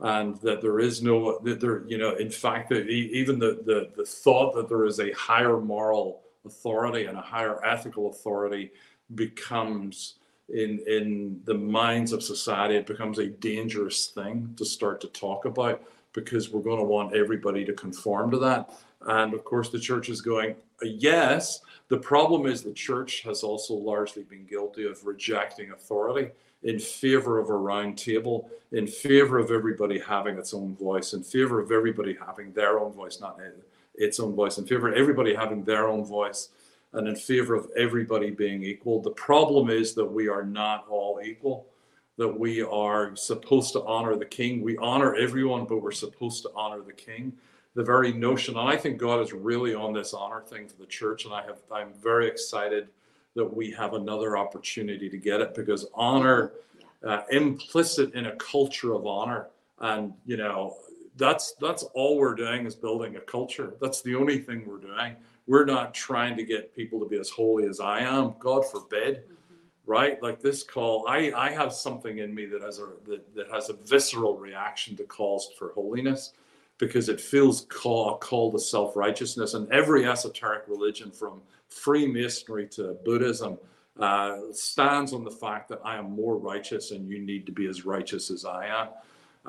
and 0.00 0.36
that 0.42 0.60
there 0.60 0.78
is 0.78 1.02
no 1.02 1.38
that 1.40 1.60
there 1.60 1.84
you 1.86 1.98
know 1.98 2.14
in 2.16 2.30
fact 2.30 2.68
that 2.68 2.88
even 2.88 3.38
the 3.38 3.60
the 3.64 3.90
the 3.96 4.04
thought 4.04 4.54
that 4.54 4.68
there 4.68 4.84
is 4.84 5.00
a 5.00 5.10
higher 5.12 5.58
moral 5.58 6.22
authority 6.44 7.06
and 7.06 7.18
a 7.18 7.20
higher 7.20 7.64
ethical 7.64 8.10
authority 8.10 8.70
becomes 9.14 10.14
in 10.50 10.80
in 10.86 11.40
the 11.44 11.54
minds 11.54 12.12
of 12.12 12.22
society 12.22 12.76
it 12.76 12.86
becomes 12.86 13.18
a 13.18 13.26
dangerous 13.26 14.06
thing 14.06 14.54
to 14.56 14.64
start 14.64 15.00
to 15.00 15.08
talk 15.08 15.44
about 15.44 15.82
because 16.12 16.50
we're 16.50 16.62
going 16.62 16.78
to 16.78 16.84
want 16.84 17.14
everybody 17.14 17.64
to 17.64 17.72
conform 17.72 18.30
to 18.30 18.38
that. 18.38 18.70
And 19.06 19.34
of 19.34 19.44
course, 19.44 19.70
the 19.70 19.78
church 19.78 20.08
is 20.08 20.20
going, 20.20 20.56
uh, 20.82 20.86
yes. 20.86 21.60
The 21.88 21.98
problem 21.98 22.46
is 22.46 22.62
the 22.62 22.72
church 22.72 23.22
has 23.22 23.42
also 23.42 23.74
largely 23.74 24.24
been 24.24 24.44
guilty 24.44 24.86
of 24.86 25.04
rejecting 25.06 25.70
authority 25.70 26.30
in 26.62 26.78
favor 26.78 27.38
of 27.38 27.50
a 27.50 27.56
round 27.56 27.96
table, 27.96 28.50
in 28.72 28.86
favor 28.86 29.38
of 29.38 29.50
everybody 29.50 29.98
having 29.98 30.38
its 30.38 30.52
own 30.52 30.74
voice, 30.76 31.12
in 31.12 31.22
favor 31.22 31.60
of 31.60 31.70
everybody 31.70 32.16
having 32.26 32.52
their 32.52 32.78
own 32.78 32.92
voice, 32.92 33.20
not 33.20 33.38
its 33.94 34.20
own 34.20 34.34
voice, 34.34 34.58
in 34.58 34.66
favor 34.66 34.88
of 34.88 34.96
everybody 34.96 35.34
having 35.34 35.62
their 35.64 35.88
own 35.88 36.04
voice, 36.04 36.50
and 36.92 37.06
in 37.06 37.16
favor 37.16 37.54
of 37.54 37.70
everybody 37.76 38.30
being 38.30 38.62
equal. 38.62 39.00
The 39.00 39.10
problem 39.10 39.70
is 39.70 39.94
that 39.94 40.04
we 40.04 40.28
are 40.28 40.44
not 40.44 40.86
all 40.88 41.20
equal 41.24 41.66
that 42.18 42.28
we 42.28 42.62
are 42.62 43.14
supposed 43.14 43.72
to 43.72 43.82
honor 43.84 44.16
the 44.16 44.26
king. 44.26 44.60
We 44.60 44.76
honor 44.78 45.14
everyone, 45.14 45.64
but 45.64 45.80
we're 45.80 45.92
supposed 45.92 46.42
to 46.42 46.50
honor 46.54 46.82
the 46.82 46.92
king. 46.92 47.32
The 47.74 47.84
very 47.84 48.12
notion, 48.12 48.58
and 48.58 48.68
I 48.68 48.76
think 48.76 48.98
God 48.98 49.20
is 49.20 49.32
really 49.32 49.72
on 49.72 49.92
this 49.92 50.12
honor 50.12 50.40
thing 50.40 50.66
for 50.66 50.76
the 50.76 50.86
church, 50.86 51.24
and 51.24 51.32
I 51.32 51.42
have 51.42 51.60
I'm 51.72 51.92
very 52.02 52.26
excited 52.26 52.88
that 53.38 53.44
we 53.44 53.70
have 53.70 53.94
another 53.94 54.36
opportunity 54.36 55.08
to 55.08 55.16
get 55.16 55.40
it 55.40 55.54
because 55.54 55.86
honor, 55.94 56.52
uh, 57.06 57.22
implicit 57.30 58.12
in 58.14 58.26
a 58.26 58.36
culture 58.36 58.92
of 58.92 59.06
honor, 59.06 59.46
and 59.80 60.12
you 60.26 60.36
know 60.36 60.76
that's 61.16 61.54
that's 61.60 61.84
all 61.94 62.18
we're 62.18 62.34
doing 62.34 62.66
is 62.66 62.74
building 62.74 63.16
a 63.16 63.20
culture. 63.20 63.74
That's 63.80 64.02
the 64.02 64.14
only 64.14 64.38
thing 64.38 64.64
we're 64.66 64.78
doing. 64.78 65.16
We're 65.46 65.64
not 65.64 65.94
trying 65.94 66.36
to 66.36 66.44
get 66.44 66.76
people 66.76 67.00
to 67.00 67.06
be 67.06 67.18
as 67.18 67.30
holy 67.30 67.66
as 67.66 67.80
I 67.80 68.00
am. 68.00 68.34
God 68.38 68.68
forbid 68.70 69.22
right? 69.88 70.22
Like 70.22 70.40
this 70.40 70.62
call, 70.62 71.06
I, 71.08 71.32
I 71.34 71.50
have 71.50 71.72
something 71.72 72.18
in 72.18 72.34
me 72.34 72.44
that 72.44 72.60
has 72.60 72.78
a 72.78 72.88
that, 73.06 73.34
that 73.34 73.50
has 73.50 73.70
a 73.70 73.72
visceral 73.72 74.36
reaction 74.36 74.94
to 74.98 75.04
calls 75.04 75.48
for 75.58 75.72
holiness 75.72 76.34
because 76.76 77.08
it 77.08 77.20
feels 77.20 77.62
call 77.70 78.14
a 78.14 78.18
call 78.18 78.52
to 78.52 78.58
self-righteousness. 78.58 79.54
And 79.54 79.70
every 79.72 80.06
esoteric 80.06 80.64
religion 80.68 81.10
from 81.10 81.40
Freemasonry 81.68 82.66
to 82.68 82.96
Buddhism 83.04 83.58
uh, 83.98 84.38
stands 84.52 85.12
on 85.12 85.24
the 85.24 85.30
fact 85.30 85.68
that 85.68 85.80
I 85.84 85.96
am 85.96 86.10
more 86.12 86.36
righteous 86.36 86.90
and 86.92 87.08
you 87.08 87.18
need 87.18 87.46
to 87.46 87.52
be 87.52 87.66
as 87.66 87.84
righteous 87.84 88.30
as 88.30 88.44
I 88.44 88.66
am. 88.66 88.88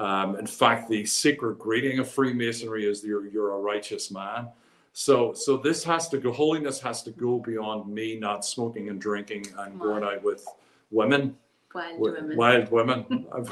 Um, 0.03 0.35
in 0.37 0.47
fact, 0.47 0.89
the 0.89 1.05
secret 1.05 1.59
greeting 1.59 1.99
of 1.99 2.09
Freemasonry 2.09 2.85
is 2.85 3.03
you're, 3.03 3.27
you're 3.27 3.53
a 3.53 3.59
righteous 3.59 4.11
man. 4.11 4.47
So, 4.93 5.33
so 5.33 5.57
this 5.57 5.83
has 5.83 6.09
to 6.09 6.17
go. 6.17 6.31
Holiness 6.31 6.79
has 6.81 7.03
to 7.03 7.11
go 7.11 7.39
beyond 7.39 7.93
me 7.93 8.17
not 8.19 8.43
smoking 8.43 8.89
and 8.89 8.99
drinking 8.99 9.47
and 9.57 9.79
going 9.79 10.03
out 10.03 10.23
with 10.23 10.45
women, 10.89 11.35
Wild 11.73 11.99
with 11.99 12.13
women. 12.15 12.37
wild 12.37 12.71
women. 12.71 13.25
I've 13.35 13.47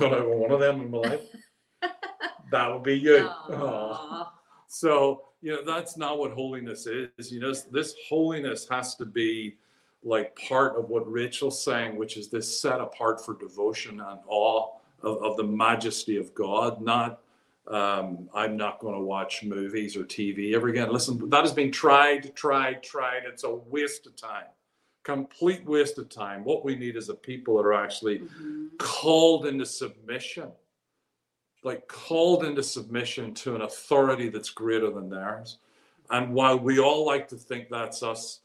gone 0.00 0.14
out 0.14 0.28
with 0.28 0.38
one 0.38 0.50
of 0.50 0.60
them 0.60 0.80
in 0.80 0.90
my 0.90 0.98
life. 0.98 1.20
That 2.50 2.70
would 2.70 2.82
be 2.82 2.98
you. 2.98 3.26
Aw. 3.26 3.50
Aw. 3.50 4.32
So, 4.72 5.24
you 5.42 5.52
know, 5.52 5.62
that's 5.62 5.98
not 5.98 6.18
what 6.18 6.32
holiness 6.32 6.86
is. 6.86 7.30
You 7.30 7.40
know, 7.40 7.52
this 7.70 7.94
holiness 8.08 8.66
has 8.70 8.94
to 8.96 9.04
be 9.04 9.56
like 10.02 10.34
part 10.48 10.76
of 10.78 10.88
what 10.88 11.10
Rachel's 11.10 11.62
saying, 11.62 11.96
which 11.96 12.16
is 12.16 12.28
this 12.28 12.58
set 12.58 12.80
apart 12.80 13.22
for 13.22 13.36
devotion 13.38 14.00
and 14.00 14.18
awe 14.26 14.70
of, 15.02 15.22
of 15.22 15.36
the 15.36 15.44
majesty 15.44 16.16
of 16.16 16.34
God, 16.34 16.80
not 16.80 17.20
um, 17.68 18.30
I'm 18.34 18.56
not 18.56 18.80
going 18.80 18.94
to 18.94 19.00
watch 19.02 19.44
movies 19.44 19.94
or 19.94 20.04
TV 20.04 20.54
ever 20.54 20.68
again. 20.68 20.90
Listen, 20.90 21.28
that 21.28 21.42
has 21.42 21.52
been 21.52 21.70
tried, 21.70 22.34
tried, 22.34 22.82
tried. 22.82 23.24
It's 23.26 23.44
a 23.44 23.54
waste 23.54 24.06
of 24.06 24.16
time, 24.16 24.46
complete 25.04 25.66
waste 25.66 25.98
of 25.98 26.08
time. 26.08 26.44
What 26.44 26.64
we 26.64 26.76
need 26.76 26.96
is 26.96 27.10
a 27.10 27.14
people 27.14 27.58
that 27.58 27.64
are 27.66 27.74
actually 27.74 28.20
Mhm. 28.20 28.76
called 28.78 29.46
into 29.46 29.66
submission, 29.66 30.50
like 31.64 31.86
called 31.88 32.44
into 32.44 32.62
submission 32.62 33.34
to 33.34 33.54
an 33.54 33.62
authority 33.62 34.28
that's 34.28 34.50
greater 34.50 34.90
than 34.90 35.08
theirs. 35.08 35.58
And 36.10 36.34
while 36.34 36.58
we 36.58 36.78
all 36.78 37.06
like 37.06 37.28
to 37.28 37.36
think 37.36 37.68
that's 37.68 38.02
us 38.02 38.40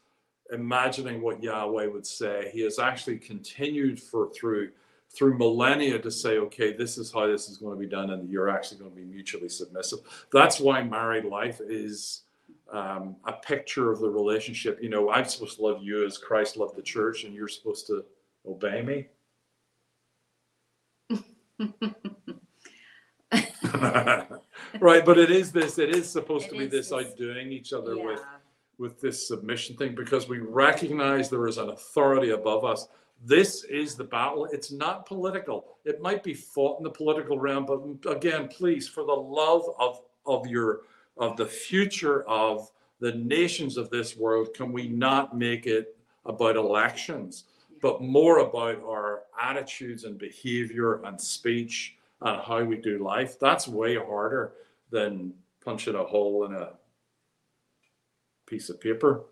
imagining 0.52 1.20
what 1.20 1.42
Yahweh 1.42 1.86
would 1.86 2.06
say, 2.06 2.50
he 2.52 2.60
has 2.62 2.78
actually 2.78 3.18
continued 3.18 4.00
for 4.00 4.30
through 4.30 4.70
through 5.10 5.38
millennia 5.38 5.98
to 5.98 6.10
say, 6.10 6.36
okay, 6.36 6.74
this 6.74 6.98
is 6.98 7.10
how 7.10 7.26
this 7.26 7.48
is 7.48 7.56
going 7.56 7.74
to 7.74 7.80
be 7.80 7.88
done, 7.88 8.10
and 8.10 8.28
you're 8.28 8.50
actually 8.50 8.78
going 8.78 8.90
to 8.90 8.96
be 8.96 9.04
mutually 9.04 9.48
submissive. 9.48 10.00
That's 10.30 10.60
why 10.60 10.82
married 10.82 11.24
life 11.24 11.62
is 11.66 12.24
um, 12.70 13.16
a 13.26 13.32
picture 13.32 13.90
of 13.90 14.00
the 14.00 14.10
relationship. 14.10 14.78
You 14.82 14.90
know, 14.90 15.10
I'm 15.10 15.24
supposed 15.24 15.56
to 15.56 15.62
love 15.62 15.82
you 15.82 16.04
as 16.04 16.18
Christ 16.18 16.58
loved 16.58 16.76
the 16.76 16.82
church, 16.82 17.24
and 17.24 17.34
you're 17.34 17.48
supposed 17.48 17.86
to 17.86 18.04
obey 18.46 19.08
me. 21.08 21.18
right, 24.80 25.04
but 25.04 25.18
it 25.18 25.30
is 25.30 25.52
this. 25.52 25.78
It 25.78 25.94
is 25.94 26.08
supposed 26.08 26.46
It 26.46 26.50
to 26.50 26.58
be 26.58 26.64
is 26.64 26.70
this 26.70 26.88
this- 26.90 27.06
outdoing 27.06 27.52
each 27.52 27.72
other 27.72 27.96
with 27.96 28.20
with 28.78 29.00
this 29.00 29.26
submission 29.26 29.76
thing 29.76 29.94
because 29.94 30.28
we 30.28 30.38
recognize 30.38 31.28
there 31.28 31.48
is 31.48 31.58
an 31.58 31.70
authority 31.70 32.30
above 32.30 32.64
us. 32.64 32.86
This 33.24 33.64
is 33.64 33.96
the 33.96 34.04
battle. 34.04 34.44
It's 34.52 34.70
not 34.70 35.04
political. 35.04 35.78
It 35.84 36.00
might 36.00 36.22
be 36.22 36.32
fought 36.32 36.78
in 36.78 36.84
the 36.84 36.90
political 36.90 37.40
realm, 37.40 37.66
but 37.66 37.82
again, 38.08 38.46
please, 38.46 38.88
for 38.88 39.04
the 39.04 39.12
love 39.12 39.64
of 39.80 40.00
of 40.26 40.46
your 40.46 40.82
of 41.16 41.36
the 41.36 41.46
future 41.46 42.22
of 42.28 42.70
the 43.00 43.12
nations 43.12 43.76
of 43.76 43.90
this 43.90 44.16
world, 44.16 44.54
can 44.54 44.72
we 44.72 44.88
not 44.88 45.36
make 45.36 45.66
it 45.66 45.96
about 46.26 46.56
elections, 46.56 47.44
but 47.80 48.02
more 48.02 48.38
about 48.38 48.82
our 48.84 49.22
attitudes 49.40 50.04
and 50.04 50.18
behavior 50.18 51.02
and 51.04 51.20
speech 51.20 51.96
and 52.20 52.40
how 52.42 52.62
we 52.64 52.76
do 52.76 52.98
life? 52.98 53.38
That's 53.38 53.68
way 53.68 53.96
harder 53.96 54.52
than 54.90 55.34
punching 55.64 55.94
a 55.94 56.04
hole 56.04 56.44
in 56.46 56.54
a 56.54 56.70
piece 58.46 58.70
of 58.70 58.80
paper. 58.80 59.22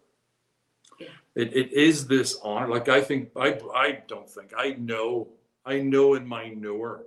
Yeah. 1.01 1.09
It, 1.35 1.55
it 1.57 1.73
is 1.73 2.07
this 2.07 2.39
honor. 2.43 2.69
Like 2.69 2.89
I 2.89 3.01
think 3.01 3.31
I 3.37 3.59
I 3.75 4.03
don't 4.07 4.29
think 4.29 4.53
I 4.57 4.71
know 4.79 5.29
I 5.65 5.81
know 5.81 6.15
in 6.15 6.27
my 6.27 6.49
knower 6.51 7.05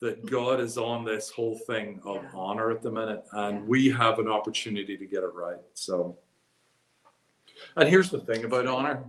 that 0.00 0.26
God 0.30 0.60
is 0.60 0.76
on 0.78 1.04
this 1.04 1.30
whole 1.30 1.58
thing 1.58 2.00
of 2.04 2.22
Yeah. 2.22 2.30
honor 2.34 2.70
at 2.70 2.82
the 2.82 2.90
minute, 2.90 3.24
and 3.32 3.58
Yeah. 3.58 3.64
we 3.64 3.90
have 3.90 4.18
an 4.18 4.28
opportunity 4.28 4.96
to 4.96 5.06
get 5.06 5.22
it 5.22 5.32
right. 5.34 5.60
So, 5.74 6.16
and 7.76 7.88
here's 7.88 8.10
the 8.10 8.20
thing 8.20 8.44
about 8.44 8.66
honor. 8.66 9.04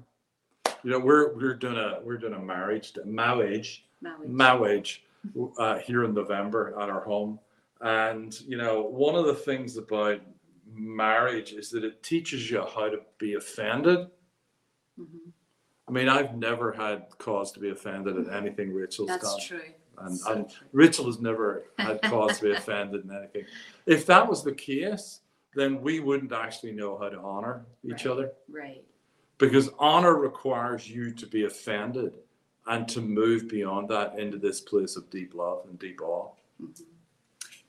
You 0.84 0.92
know, 0.92 1.00
we're 1.00 1.34
we're 1.36 1.54
doing 1.56 1.78
a 1.78 2.00
we're 2.04 2.18
doing 2.18 2.34
a 2.34 2.40
marriage 2.40 2.94
marriage 3.06 3.86
Marriage. 4.02 4.30
marriage 4.30 5.04
uh, 5.58 5.80
here 5.80 6.04
in 6.04 6.14
November 6.14 6.76
at 6.80 6.90
our 6.90 7.02
home. 7.02 7.40
And, 7.82 8.34
you 8.48 8.58
know, 8.58 8.82
one 8.84 9.16
of 9.16 9.26
the 9.26 9.34
things 9.34 9.78
about 9.78 10.22
marriage 10.74 11.52
is 11.54 11.70
that 11.72 11.84
it 11.84 12.02
teaches 12.04 12.50
you 12.50 12.62
how 12.74 12.90
to 12.90 13.00
be 13.18 13.34
offended. 13.36 14.08
Mhm. 15.00 15.32
I 15.88 15.92
mean, 15.92 16.10
I've 16.10 16.36
never 16.36 16.72
had 16.72 17.06
cause 17.20 17.52
to 17.54 17.60
be 17.60 17.70
offended 17.70 18.18
at 18.18 18.34
anything 18.34 18.74
Rachel's 18.74 19.08
That's 19.10 19.24
done. 19.36 19.40
true. 19.60 19.74
And, 20.00 20.18
So 20.18 20.32
and 20.34 20.50
true. 20.50 20.68
Rachel 20.72 21.06
has 21.06 21.20
never 21.20 21.66
had 21.78 22.02
cause 22.04 22.40
to 22.40 22.46
be 22.46 22.52
offended 22.54 23.06
in 23.06 23.12
anything. 23.16 23.46
If 23.86 24.06
that 24.08 24.28
was 24.28 24.44
the 24.44 24.54
case, 24.54 25.22
then 25.54 25.82
we 25.82 26.00
wouldn't 26.00 26.32
actually 26.34 26.72
know 26.72 26.98
how 26.98 27.10
to 27.10 27.20
honor 27.20 27.66
each 27.84 28.06
Right. 28.06 28.12
other 28.12 28.32
Right. 28.50 28.84
because 29.38 29.70
honor 29.80 30.16
requires 30.16 30.90
you 30.90 31.12
to 31.12 31.28
be 31.28 31.46
offended 31.46 32.18
and 32.68 32.88
to 32.90 33.02
move 33.02 33.48
beyond 33.48 33.90
that 33.90 34.18
into 34.18 34.38
this 34.38 34.62
place 34.62 34.96
of 34.96 35.10
deep 35.10 35.36
love 35.36 35.66
and 35.70 35.78
deep 35.78 36.02
awe. 36.02 36.30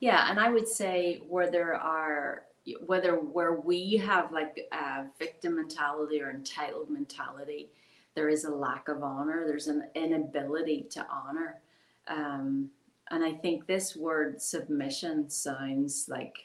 Yeah, 0.01 0.31
and 0.31 0.39
I 0.39 0.51
would 0.51 0.69
say 0.69 1.23
where 1.29 1.51
there 1.51 1.75
are 1.75 2.43
whether 2.85 3.15
where 3.15 3.53
we 3.55 3.97
have 3.97 4.33
like 4.33 4.69
a 4.73 5.05
victim 5.19 5.57
mentality 5.57 6.21
or 6.21 6.31
entitled 6.31 6.91
mentality, 6.91 7.69
there 8.15 8.29
is 8.29 8.45
a 8.45 8.51
lack 8.51 8.89
of 8.89 9.03
honor. 9.03 9.45
There's 9.47 9.69
an 9.69 9.85
inability 9.95 10.87
to 10.91 11.07
honor, 11.11 11.61
um, 12.09 12.71
and 13.11 13.25
I 13.25 13.35
think 13.35 13.67
this 13.67 13.95
word 13.95 14.43
submission 14.43 15.31
sounds 15.31 16.07
like 16.09 16.37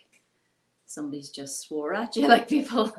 somebody's 0.86 1.30
just 1.30 1.62
swore 1.62 1.94
at 1.94 2.16
you. 2.16 2.28
Like 2.28 2.48
people, 2.48 2.94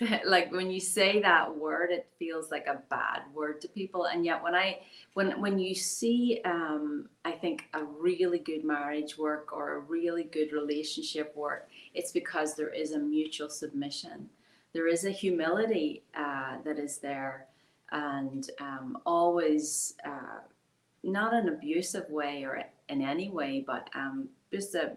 like 0.26 0.50
when 0.52 0.70
you 0.70 0.80
say 0.80 1.20
that 1.20 1.56
word, 1.56 1.90
it 1.90 2.08
feels 2.18 2.50
like 2.50 2.66
a 2.66 2.82
bad 2.88 3.22
word 3.34 3.60
to 3.60 3.68
people. 3.68 4.06
And 4.06 4.24
yet, 4.24 4.42
when 4.42 4.54
I 4.54 4.80
when 5.14 5.40
when 5.40 5.58
you 5.58 5.74
see 5.74 6.40
um, 6.44 7.08
i 7.24 7.32
think 7.32 7.64
a 7.74 7.84
really 7.84 8.38
good 8.38 8.64
marriage 8.64 9.18
work 9.18 9.52
or 9.52 9.76
a 9.76 9.80
really 9.80 10.24
good 10.24 10.52
relationship 10.52 11.34
work 11.36 11.68
it's 11.94 12.12
because 12.12 12.54
there 12.54 12.72
is 12.72 12.92
a 12.92 12.98
mutual 12.98 13.48
submission 13.48 14.28
there 14.72 14.86
is 14.86 15.04
a 15.04 15.10
humility 15.10 16.02
uh, 16.16 16.56
that 16.64 16.78
is 16.78 16.98
there 16.98 17.46
and 17.92 18.50
um, 18.60 18.98
always 19.04 19.94
uh, 20.06 20.38
not 21.02 21.34
an 21.34 21.48
abusive 21.48 22.08
way 22.08 22.44
or 22.44 22.62
in 22.88 23.02
any 23.02 23.28
way 23.30 23.64
but 23.66 23.90
um, 23.94 24.28
just 24.52 24.74
a, 24.74 24.92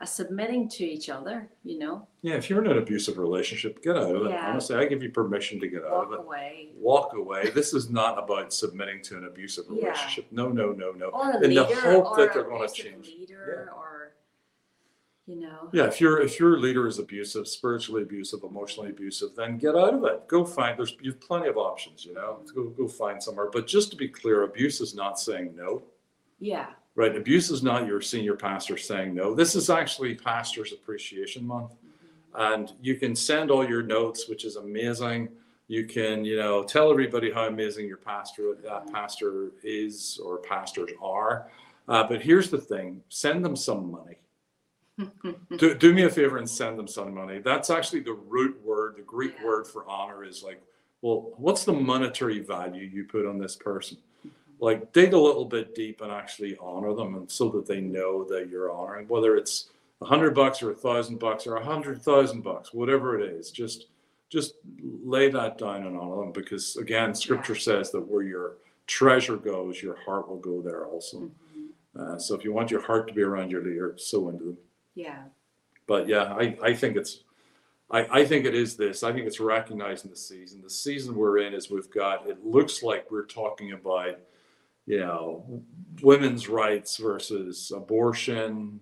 a 0.00 0.06
submitting 0.06 0.68
to 0.68 0.84
each 0.84 1.08
other 1.08 1.48
you 1.64 1.78
know 1.78 2.06
Yeah, 2.22 2.34
if 2.34 2.48
you're 2.48 2.64
in 2.64 2.70
an 2.70 2.78
abusive 2.78 3.18
relationship, 3.18 3.82
get 3.82 3.96
out 3.96 4.14
of 4.14 4.26
it. 4.26 4.30
Yeah. 4.30 4.50
Honestly, 4.50 4.76
I 4.76 4.84
give 4.86 5.02
you 5.02 5.10
permission 5.10 5.58
to 5.60 5.68
get 5.68 5.84
out 5.84 5.90
walk 5.92 6.06
of 6.06 6.12
it. 6.12 6.18
away 6.20 6.68
Walk 6.76 7.12
away. 7.14 7.50
This 7.50 7.74
is 7.74 7.90
not 7.90 8.18
about 8.22 8.52
submitting 8.52 9.02
to 9.04 9.16
an 9.18 9.24
abusive 9.24 9.64
Yeah. 9.70 9.86
relationship. 9.88 10.26
No, 10.30 10.48
no, 10.48 10.72
no, 10.72 10.92
no. 10.92 11.06
or 11.08 11.32
a 11.32 11.36
In 11.36 11.54
the 11.54 11.62
leader 11.64 11.80
hope 11.80 12.06
or 12.12 12.16
that 12.16 12.30
a 12.30 12.34
they're 12.34 12.42
going 12.44 12.68
to 12.68 12.72
change. 12.74 13.06
leader 13.18 13.72
or 13.76 14.14
you 15.26 15.36
know 15.36 15.68
Yeah, 15.72 15.84
if 15.86 16.00
your 16.00 16.20
if 16.22 16.38
your 16.40 16.58
leader 16.58 16.86
is 16.86 16.98
abusive, 16.98 17.46
spiritually 17.48 18.02
abusive, 18.02 18.44
emotionally 18.44 18.90
abusive, 18.90 19.30
then 19.36 19.58
get 19.58 19.74
out 19.76 19.94
of 19.94 20.04
it. 20.04 20.26
Go 20.28 20.44
find 20.44 20.78
there's 20.78 20.96
you've 21.02 21.20
plenty 21.20 21.48
of 21.48 21.56
options, 21.56 22.04
you 22.04 22.14
know. 22.14 22.40
Go 22.54 22.64
go 22.70 22.86
find 22.88 23.22
somewhere. 23.22 23.50
But 23.52 23.66
just 23.66 23.90
to 23.90 23.96
be 23.96 24.08
clear, 24.08 24.44
abuse 24.44 24.80
is 24.80 24.94
not 24.94 25.18
saying 25.20 25.54
no. 25.56 25.82
yeah 26.40 26.68
Right? 26.98 27.16
Abuse 27.16 27.48
is 27.50 27.62
not 27.62 27.86
your 27.86 28.00
senior 28.00 28.34
pastor 28.34 28.76
saying 28.76 29.14
no. 29.14 29.32
This 29.32 29.54
is 29.54 29.70
actually 29.70 30.16
Pastors 30.16 30.72
Appreciation 30.72 31.46
Month. 31.46 31.76
and 32.34 32.72
you 32.82 32.96
can 32.96 33.14
send 33.14 33.52
all 33.52 33.64
your 33.64 33.84
notes, 33.84 34.28
which 34.28 34.44
is 34.44 34.56
amazing. 34.56 35.28
You 35.68 35.86
can, 35.86 36.24
you 36.24 36.36
know, 36.36 36.64
tell 36.64 36.90
everybody 36.90 37.30
how 37.30 37.46
amazing 37.46 37.86
your 37.86 37.98
pastor 37.98 38.56
that 38.64 38.92
pastor 38.92 39.52
is 39.62 40.18
or 40.24 40.38
pastors 40.38 40.90
are. 41.00 41.48
Uh, 41.86 42.02
but 42.02 42.20
here's 42.20 42.50
the 42.50 42.58
thing: 42.58 43.00
send 43.08 43.44
them 43.44 43.54
some 43.54 43.92
money. 43.92 44.16
do, 45.56 45.76
do 45.76 45.94
me 45.94 46.02
a 46.02 46.10
favor 46.10 46.38
and 46.38 46.50
send 46.50 46.76
them 46.76 46.88
some 46.88 47.14
money. 47.14 47.38
That's 47.38 47.70
actually 47.70 48.00
the 48.00 48.14
root 48.14 48.60
word. 48.64 48.96
The 48.96 49.02
Greek 49.02 49.40
word 49.44 49.68
for 49.68 49.88
honor 49.88 50.24
is 50.24 50.42
like, 50.42 50.60
well, 51.02 51.32
what's 51.36 51.62
the 51.62 51.72
monetary 51.72 52.40
value 52.40 52.82
you 52.82 53.04
put 53.04 53.24
on 53.24 53.38
this 53.38 53.54
person? 53.54 53.98
Like, 54.60 54.92
dig 54.92 55.12
a 55.12 55.18
little 55.18 55.44
bit 55.44 55.74
deep 55.74 56.00
and 56.00 56.10
actually 56.10 56.56
honor 56.60 56.92
them, 56.94 57.14
and 57.14 57.30
so 57.30 57.48
that 57.50 57.66
they 57.66 57.80
know 57.80 58.24
that 58.24 58.48
you're 58.48 58.72
honoring, 58.72 59.06
whether 59.08 59.36
it's 59.36 59.70
a 60.00 60.04
hundred 60.04 60.34
bucks 60.34 60.62
or 60.62 60.72
a 60.72 60.74
thousand 60.74 61.18
bucks 61.18 61.46
or 61.46 61.56
a 61.56 61.64
hundred 61.64 62.02
thousand 62.02 62.42
bucks, 62.42 62.72
whatever 62.72 63.18
it 63.18 63.30
is. 63.30 63.50
Just 63.50 63.86
just 64.30 64.54
lay 64.82 65.30
that 65.30 65.56
down 65.58 65.86
and 65.86 65.96
on 65.96 66.18
them 66.18 66.32
because 66.32 66.76
again, 66.76 67.14
Scripture 67.14 67.54
says 67.54 67.90
that 67.92 68.00
where 68.06 68.22
your 68.22 68.56
treasure 68.86 69.36
goes, 69.36 69.82
your 69.82 69.96
heart 69.96 70.28
will 70.28 70.38
go 70.38 70.60
there 70.60 70.86
also. 70.86 71.30
Mhm. 71.56 71.68
Uh, 71.98 72.18
so 72.18 72.34
if 72.34 72.44
you 72.44 72.52
want 72.52 72.70
your 72.70 72.82
heart 72.82 73.08
to 73.08 73.14
be 73.14 73.22
around 73.22 73.50
your 73.50 73.62
leader, 73.64 73.94
sow 73.96 74.28
into 74.28 74.44
them. 74.44 74.58
Yeah. 74.94 75.22
But 75.86 76.08
yeah, 76.08 76.34
I, 76.34 76.56
I 76.62 76.74
think 76.74 76.96
it's 76.96 77.24
I, 77.90 78.20
I 78.20 78.24
think 78.26 78.44
it 78.44 78.54
is 78.54 78.76
this. 78.76 79.02
I 79.02 79.12
think 79.12 79.26
it's 79.26 79.40
recognizing 79.40 80.10
the 80.10 80.16
season. 80.16 80.60
The 80.62 80.68
season 80.70 81.14
we're 81.14 81.38
in 81.38 81.54
is 81.54 81.70
we've 81.70 81.90
got 81.90 82.28
it 82.28 82.44
looks 82.44 82.82
like 82.82 83.10
we're 83.10 83.24
talking 83.24 83.72
about, 83.72 84.18
you 84.88 84.98
know, 85.00 85.44
women's 86.02 86.48
rights 86.48 86.96
versus 86.96 87.70
abortion, 87.76 88.80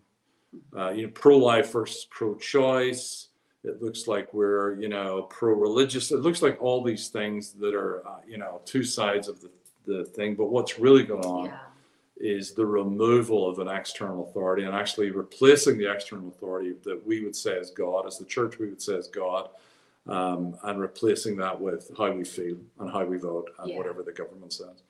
uh, 0.79 0.91
you 0.91 1.07
know, 1.07 1.13
pro-life 1.13 1.73
versus 1.73 2.07
pro-choice. 2.09 3.29
It 3.65 3.83
looks 3.83 4.07
like 4.07 4.33
we're, 4.33 4.79
you 4.81 4.89
know, 4.89 5.23
pro-religious. 5.23 6.13
It 6.13 6.21
looks 6.21 6.43
like 6.43 6.63
all 6.63 6.85
these 6.85 7.09
things 7.09 7.55
that 7.55 7.75
are, 7.75 8.07
uh, 8.07 8.21
you 8.29 8.39
know, 8.39 8.61
two 8.65 8.85
sides 8.85 9.27
of 9.27 9.41
the, 9.41 9.51
the 9.85 10.05
thing. 10.05 10.37
But 10.37 10.47
what's 10.51 10.79
really 10.79 11.03
going 11.03 11.25
on 11.25 11.47
Yeah. 11.47 11.59
is 12.19 12.53
the 12.53 12.65
removal 12.67 13.49
of 13.51 13.59
an 13.59 13.67
external 13.67 14.29
authority 14.29 14.63
and 14.63 14.77
actually 14.77 15.11
replacing 15.11 15.77
the 15.77 15.91
external 15.93 16.29
authority 16.29 16.75
that 16.85 17.05
we 17.05 17.25
would 17.25 17.35
say 17.35 17.55
is 17.55 17.71
God, 17.71 18.07
as 18.07 18.17
the 18.17 18.25
church 18.27 18.61
we 18.61 18.69
would 18.69 18.81
say 18.81 18.95
is 18.95 19.09
God, 19.09 19.49
um, 20.07 20.57
and 20.63 20.81
replacing 20.81 21.37
that 21.39 21.61
with 21.61 21.91
how 21.99 22.13
we 22.13 22.23
feel 22.23 22.59
and 22.79 22.89
how 22.93 23.05
we 23.05 23.17
vote 23.19 23.51
and 23.59 23.71
Yeah. 23.71 23.79
whatever 23.79 24.05
the 24.05 24.13
government 24.13 24.53
says. 24.53 24.85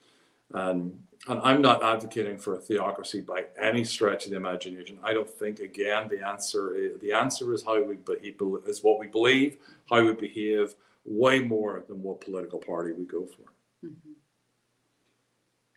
And, 0.52 0.98
and 1.28 1.40
I'm 1.42 1.60
not 1.60 1.82
advocating 1.82 2.38
for 2.38 2.54
a 2.54 2.58
theocracy 2.58 3.20
by 3.20 3.46
any 3.60 3.84
stretch 3.84 4.24
of 4.26 4.30
the 4.30 4.36
imagination. 4.36 4.98
I 5.02 5.12
don't 5.12 5.28
think, 5.28 5.58
again, 5.60 6.08
the 6.08 6.26
answer 6.26 6.74
is, 6.76 7.00
the 7.00 7.12
answer 7.12 7.52
is 7.52 7.64
how 7.64 7.82
we 7.82 7.96
behave, 7.96 8.36
is 8.66 8.82
what 8.82 8.98
we 9.00 9.08
believe, 9.08 9.58
how 9.90 10.04
we 10.04 10.12
behave, 10.12 10.74
way 11.04 11.40
more 11.40 11.84
than 11.88 12.02
what 12.02 12.20
political 12.20 12.58
party 12.58 12.92
we 12.92 13.04
go 13.04 13.26
for. 13.26 13.86
Mhm. 13.86 14.14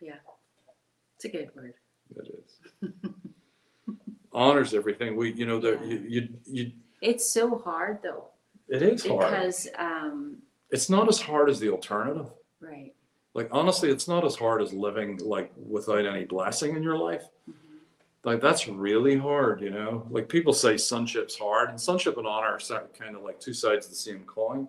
Yeah. 0.00 0.14
It's 1.16 1.24
a 1.24 1.28
good 1.28 1.50
word. 1.54 1.74
It 2.16 2.28
is. 2.82 2.90
Honors 4.32 4.72
everything. 4.74 5.16
We, 5.16 5.32
you 5.32 5.46
know, 5.46 5.58
the, 5.60 5.72
Yeah. 5.72 5.84
you, 5.84 5.98
you, 6.08 6.28
you, 6.46 6.72
It's 7.02 7.28
so 7.28 7.58
hard 7.58 7.98
though 8.02 8.28
it 8.68 8.82
is 8.82 9.04
hard. 9.04 9.20
because 9.30 9.68
um 9.78 10.38
It's 10.70 10.88
not 10.88 11.08
as 11.08 11.20
hard 11.20 11.50
as 11.50 11.58
the 11.60 11.70
alternative. 11.70 12.30
right. 12.60 12.94
Like, 13.34 13.48
honestly, 13.52 13.90
it's 13.90 14.08
not 14.08 14.24
as 14.24 14.34
hard 14.34 14.60
as 14.60 14.72
living 14.72 15.18
like 15.18 15.52
without 15.56 16.04
any 16.06 16.24
blessing 16.24 16.76
in 16.76 16.82
your 16.82 16.96
life. 16.98 17.24
Mhm. 17.48 17.54
Like, 18.24 18.40
that's 18.40 18.66
really 18.68 19.16
hard, 19.16 19.60
you 19.60 19.70
know? 19.70 20.06
Like, 20.10 20.28
people 20.28 20.52
say 20.52 20.76
sonship's 20.76 21.38
hard, 21.38 21.70
and 21.70 21.80
sonship 21.80 22.18
and 22.18 22.26
honor 22.26 22.58
are 22.70 22.88
kind 22.98 23.14
of 23.16 23.22
like 23.22 23.38
two 23.40 23.54
sides 23.54 23.86
of 23.86 23.90
the 23.90 23.96
same 23.96 24.24
coin. 24.24 24.68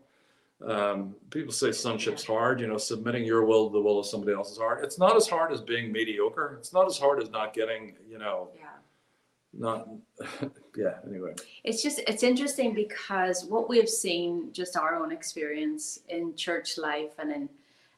Um, 0.64 1.16
people 1.32 1.52
say 1.52 1.72
sonship's 1.72 2.24
hard, 2.24 2.60
you 2.60 2.68
know, 2.68 2.78
submitting 2.78 3.24
your 3.26 3.44
will 3.46 3.68
to 3.68 3.74
the 3.74 3.82
will 3.82 3.98
of 3.98 4.06
somebody 4.06 4.34
else 4.34 4.52
is 4.52 4.60
hard. 4.60 4.84
It's 4.86 5.00
not 5.00 5.16
as 5.18 5.28
hard 5.28 5.52
as 5.52 5.60
being 5.60 5.92
mediocre. 5.92 6.56
It's 6.60 6.72
not 6.72 6.86
as 6.86 7.00
hard 7.00 7.22
as 7.22 7.32
not 7.32 7.54
getting, 7.56 7.96
you 8.08 8.20
know, 8.20 8.52
Yeah. 8.56 8.68
not, 9.54 9.90
yeah, 10.78 11.00
anyway. 11.08 11.34
It's 11.64 11.82
just 11.82 11.98
it's 12.08 12.22
interesting 12.22 12.76
because 12.76 13.44
what 13.46 13.70
we've 13.70 13.90
seen, 13.90 14.54
just 14.54 14.78
our 14.78 14.96
own 14.96 15.12
experience 15.12 16.02
in 16.10 16.36
church 16.36 16.78
life 16.78 17.14
and 17.18 17.32
in 17.32 17.50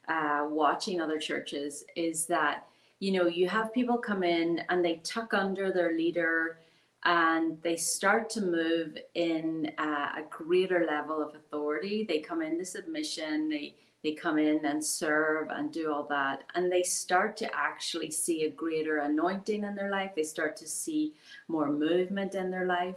uh, 0.08 0.46
watching 0.48 1.00
other 1.00 1.18
churches, 1.18 1.84
is 1.96 2.26
that 2.26 2.66
you 3.00 3.12
know 3.12 3.26
you 3.26 3.48
have 3.48 3.72
people 3.72 3.98
come 3.98 4.22
in 4.22 4.62
and 4.68 4.84
they 4.84 4.96
tuck 5.04 5.34
under 5.34 5.72
their 5.72 5.92
leader 5.96 6.58
and 7.04 7.60
they 7.62 7.76
start 7.76 8.30
to 8.30 8.40
move 8.40 8.96
in 9.14 9.70
uh, 9.78 10.08
a 10.16 10.22
greater 10.30 10.86
level 10.86 11.22
of 11.22 11.34
authority. 11.34 12.04
They 12.08 12.20
come 12.20 12.40
in 12.40 12.52
into 12.52 12.64
submission. 12.64 13.48
They 13.48 13.74
they 14.02 14.12
come 14.12 14.38
in 14.38 14.66
and 14.66 14.84
serve 14.84 15.48
and 15.50 15.72
do 15.72 15.90
all 15.90 16.04
that, 16.04 16.44
and 16.54 16.70
they 16.70 16.82
start 16.82 17.36
to 17.38 17.54
actually 17.54 18.10
see 18.10 18.44
a 18.44 18.50
greater 18.50 18.98
anointing 18.98 19.64
in 19.64 19.74
their 19.74 19.90
life. 19.90 20.10
They 20.14 20.24
start 20.24 20.56
to 20.58 20.68
see 20.68 21.14
more 21.48 21.70
movement 21.70 22.34
in 22.34 22.50
their 22.50 22.66
life 22.66 22.96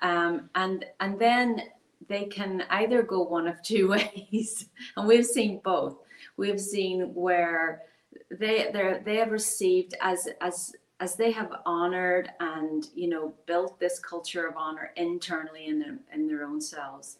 um, 0.00 0.50
and 0.54 0.84
and 1.00 1.18
then 1.18 1.62
they 2.08 2.24
can 2.24 2.64
either 2.70 3.02
go 3.02 3.22
one 3.22 3.46
of 3.46 3.62
two 3.62 3.88
ways 4.26 4.66
and 4.96 5.06
we've 5.06 5.26
seen 5.26 5.60
both 5.64 5.96
we've 6.36 6.60
seen 6.60 7.14
where 7.14 7.82
they 8.30 8.70
they 8.72 9.00
they 9.04 9.16
have 9.16 9.30
received 9.30 9.94
as 10.00 10.28
as 10.40 10.74
as 11.00 11.16
they 11.16 11.30
have 11.30 11.52
honored 11.66 12.30
and 12.40 12.88
you 12.94 13.08
know 13.08 13.34
built 13.46 13.78
this 13.80 13.98
culture 13.98 14.46
of 14.46 14.56
honor 14.56 14.92
internally 14.96 15.66
in 15.66 15.78
their 15.78 15.98
in 16.12 16.26
their 16.26 16.44
own 16.44 16.60
selves 16.60 17.18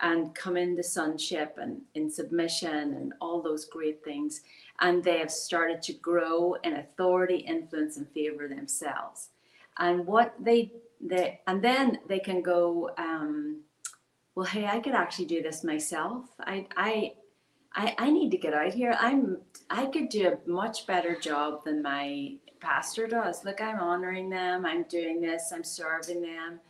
and 0.00 0.34
come 0.34 0.56
into 0.56 0.82
sonship 0.82 1.56
and 1.60 1.80
in 1.94 2.10
submission 2.10 2.94
and 2.94 3.14
all 3.20 3.40
those 3.40 3.64
great 3.64 4.04
things. 4.04 4.42
And 4.80 5.02
they 5.02 5.18
have 5.18 5.30
started 5.30 5.82
to 5.82 5.94
grow 5.94 6.54
in 6.64 6.74
authority 6.74 7.36
influence 7.36 7.96
and 7.96 8.08
favor 8.10 8.46
themselves. 8.48 9.30
And 9.78 10.06
what 10.06 10.34
they 10.38 10.72
they 11.00 11.40
and 11.46 11.62
then 11.62 11.98
they 12.08 12.18
can 12.18 12.40
go 12.40 12.90
um 12.96 13.60
well 14.34 14.46
hey 14.46 14.64
i 14.64 14.80
could 14.80 14.94
actually 14.94 15.26
do 15.26 15.42
this 15.42 15.64
myself. 15.64 16.24
I 16.40 16.66
i 16.76 17.12
i, 17.76 17.94
I 17.98 18.10
need 18.10 18.30
to 18.30 18.38
get 18.38 18.54
out 18.54 18.74
here. 18.74 18.96
I'm 18.98 19.38
i 19.70 19.86
could 19.86 20.08
do 20.08 20.28
a 20.28 20.50
much 20.50 20.86
better 20.86 21.18
job 21.18 21.64
than 21.64 21.82
my 21.82 22.34
pastor 22.60 23.06
does. 23.06 23.44
Look 23.44 23.60
i'm 23.60 23.78
honoring 23.78 24.30
them. 24.30 24.66
I'm 24.66 24.84
doing 24.84 25.20
this. 25.20 25.52
I'm 25.54 25.64
serving 25.64 26.22
them. 26.22 26.60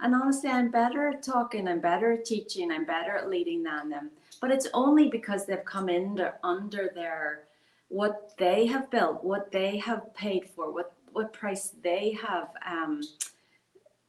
And 0.00 0.14
honestly 0.14 0.50
i'm 0.50 0.70
better 0.70 1.08
at 1.08 1.22
talking. 1.22 1.68
I'm 1.68 1.80
better 1.80 2.12
at 2.12 2.24
teaching. 2.24 2.72
I'm 2.72 2.84
better 2.84 3.16
at 3.16 3.30
leading 3.30 3.62
than 3.62 3.90
them. 3.90 4.10
But 4.40 4.50
it's 4.50 4.68
only 4.74 5.08
because 5.08 5.46
they've 5.46 5.64
come 5.64 5.88
in 5.88 6.10
under, 6.10 6.34
under 6.42 6.90
their 6.94 7.44
what 7.88 8.32
they 8.38 8.66
have 8.66 8.90
built 8.90 9.22
what 9.22 9.52
they 9.52 9.78
have 9.78 10.12
paid 10.14 10.48
for 10.48 10.72
what 10.72 10.92
what 11.12 11.32
price 11.32 11.72
they 11.82 12.16
have 12.26 12.48
um 12.66 13.00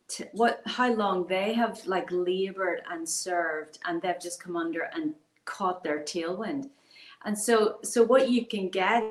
to, 0.08 0.28
what 0.34 0.62
how 0.66 0.92
long 0.94 1.28
they 1.28 1.54
have 1.54 1.86
like 1.86 2.08
labored 2.12 2.82
and 2.90 3.08
served 3.08 3.80
and 3.86 4.02
they've 4.02 4.20
just 4.20 4.42
come 4.42 4.56
under 4.56 4.90
and 4.94 5.14
caught 5.46 5.84
their 5.84 6.00
tailwind. 6.00 6.70
And 7.26 7.38
so 7.38 7.78
so 7.84 8.04
what 8.04 8.30
you 8.30 8.46
can 8.46 8.70
get 8.70 9.04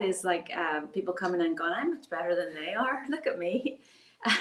is 0.00 0.24
like 0.24 0.50
um, 0.56 0.88
people 0.88 1.12
coming 1.12 1.42
and 1.42 1.56
going 1.56 1.72
i'm 1.74 1.94
much 1.94 2.08
better 2.08 2.34
than 2.34 2.54
they 2.54 2.74
are. 2.74 3.04
Look 3.08 3.26
at 3.26 3.38
me. 3.38 3.80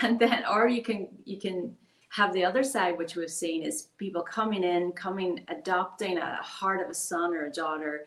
And 0.01 0.19
then 0.19 0.43
or 0.51 0.67
you 0.67 0.83
can 0.83 1.07
you 1.23 1.39
can 1.39 1.73
have 2.09 2.33
the 2.33 2.43
other 2.43 2.63
side 2.63 2.97
which 2.97 3.15
we've 3.15 3.29
seen 3.31 3.63
is 3.63 3.87
people 3.97 4.21
coming 4.21 4.63
in 4.63 4.91
coming 4.91 5.39
adopting 5.47 6.17
a 6.17 6.35
heart 6.37 6.81
of 6.81 6.89
a 6.89 6.93
son 6.93 7.33
or 7.33 7.45
a 7.45 7.51
daughter 7.51 8.05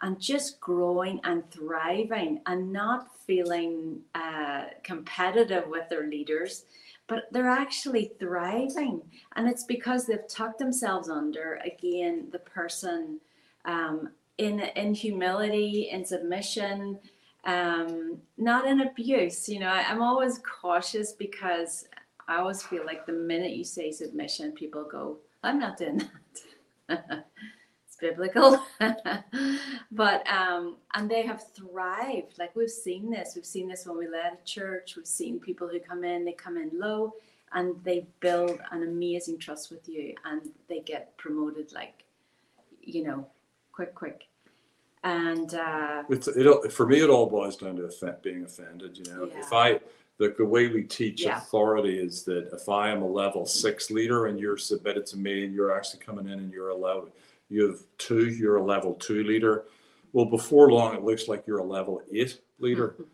and 0.00 0.18
just 0.18 0.60
growing 0.60 1.20
and 1.22 1.48
thriving 1.50 2.40
and 2.46 2.72
not 2.72 3.16
feeling 3.24 4.00
uh, 4.16 4.64
competitive 4.82 5.68
with 5.68 5.88
their 5.88 6.08
leaders 6.08 6.64
but 7.12 7.24
they're 7.30 7.46
actually 7.46 8.12
thriving. 8.18 9.02
And 9.36 9.46
it's 9.46 9.64
because 9.64 10.06
they've 10.06 10.26
tucked 10.30 10.58
themselves 10.58 11.10
under 11.10 11.60
again 11.62 12.28
the 12.32 12.38
person 12.38 13.20
um, 13.66 14.08
in 14.38 14.60
in 14.60 14.94
humility 14.94 15.90
in 15.92 16.06
submission 16.06 16.98
um, 17.44 18.18
not 18.38 18.66
in 18.66 18.80
abuse 18.80 19.46
you 19.46 19.60
know. 19.60 19.66
I, 19.66 19.82
i'm 19.90 20.00
always 20.00 20.38
cautious 20.38 21.12
because 21.12 21.86
i 22.28 22.36
always 22.36 22.62
feel 22.62 22.86
like 22.86 23.04
the 23.04 23.12
minute 23.12 23.52
you 23.52 23.64
say 23.64 23.90
submission 23.90 24.52
people 24.52 24.84
go 24.90 25.18
i'm 25.42 25.58
not 25.58 25.76
doing 25.76 26.02
that 26.88 27.26
biblical. 28.06 28.50
But 29.94 30.26
um 30.40 30.76
and 30.94 31.10
they 31.10 31.22
have 31.22 31.44
thrived. 31.54 32.38
Like 32.38 32.56
we've 32.56 32.70
seen 32.86 33.10
this. 33.10 33.32
We've 33.36 33.44
seen 33.56 33.68
this 33.68 33.86
when 33.86 33.98
we 33.98 34.08
led 34.08 34.32
a 34.40 34.44
church. 34.44 34.96
We've 34.96 35.06
seen 35.20 35.38
people 35.38 35.68
who 35.68 35.78
come 35.80 36.02
in 36.02 36.24
they 36.24 36.32
come 36.32 36.56
in 36.56 36.70
low 36.72 37.14
and 37.52 37.74
they 37.84 38.06
build 38.20 38.58
an 38.70 38.82
amazing 38.82 39.38
trust 39.38 39.70
with 39.70 39.86
you 39.88 40.14
and 40.24 40.40
they 40.68 40.80
get 40.80 41.14
promoted 41.18 41.72
like 41.74 42.04
you 42.80 43.02
know 43.04 43.26
quick 43.72 43.94
quick. 43.94 44.20
And 45.04 45.54
uh 45.54 46.04
It's, 46.08 46.28
it, 46.28 46.72
for 46.72 46.86
me, 46.86 47.00
it 47.00 47.10
all 47.10 47.28
boils 47.28 47.56
down 47.58 47.76
to 47.76 47.84
offen- 47.86 48.16
being 48.22 48.44
offended. 48.44 48.96
You 48.98 49.06
know, 49.12 49.24
if 49.36 49.52
I, 49.52 49.80
the, 50.18 50.34
the 50.38 50.44
way 50.54 50.68
we 50.68 50.82
teach 50.84 51.20
Yeah. 51.22 51.38
authority 51.38 51.98
is 51.98 52.22
that 52.24 52.44
if 52.58 52.68
I 52.68 52.84
am 52.94 53.02
a 53.02 53.10
level 53.22 53.44
six 53.44 53.90
leader 53.90 54.20
and 54.28 54.38
you're 54.42 54.56
submitted 54.72 55.04
to 55.12 55.16
me 55.26 55.34
and 55.44 55.52
you're 55.54 55.74
actually 55.76 56.00
coming 56.08 56.26
in 56.32 56.38
and 56.44 56.50
you're 56.52 56.70
a 56.70 56.80
level, 56.88 57.08
you 57.52 57.68
have 57.68 57.80
two, 57.98 58.28
you're 58.30 58.56
a 58.56 58.64
level 58.64 58.94
two 58.94 59.22
leader. 59.24 59.64
Well, 60.12 60.24
before 60.24 60.72
long, 60.72 60.94
it 60.94 61.04
looks 61.04 61.28
like 61.28 61.44
you're 61.46 61.58
a 61.58 61.64
level 61.64 62.02
eight 62.12 62.40
leader. 62.58 62.96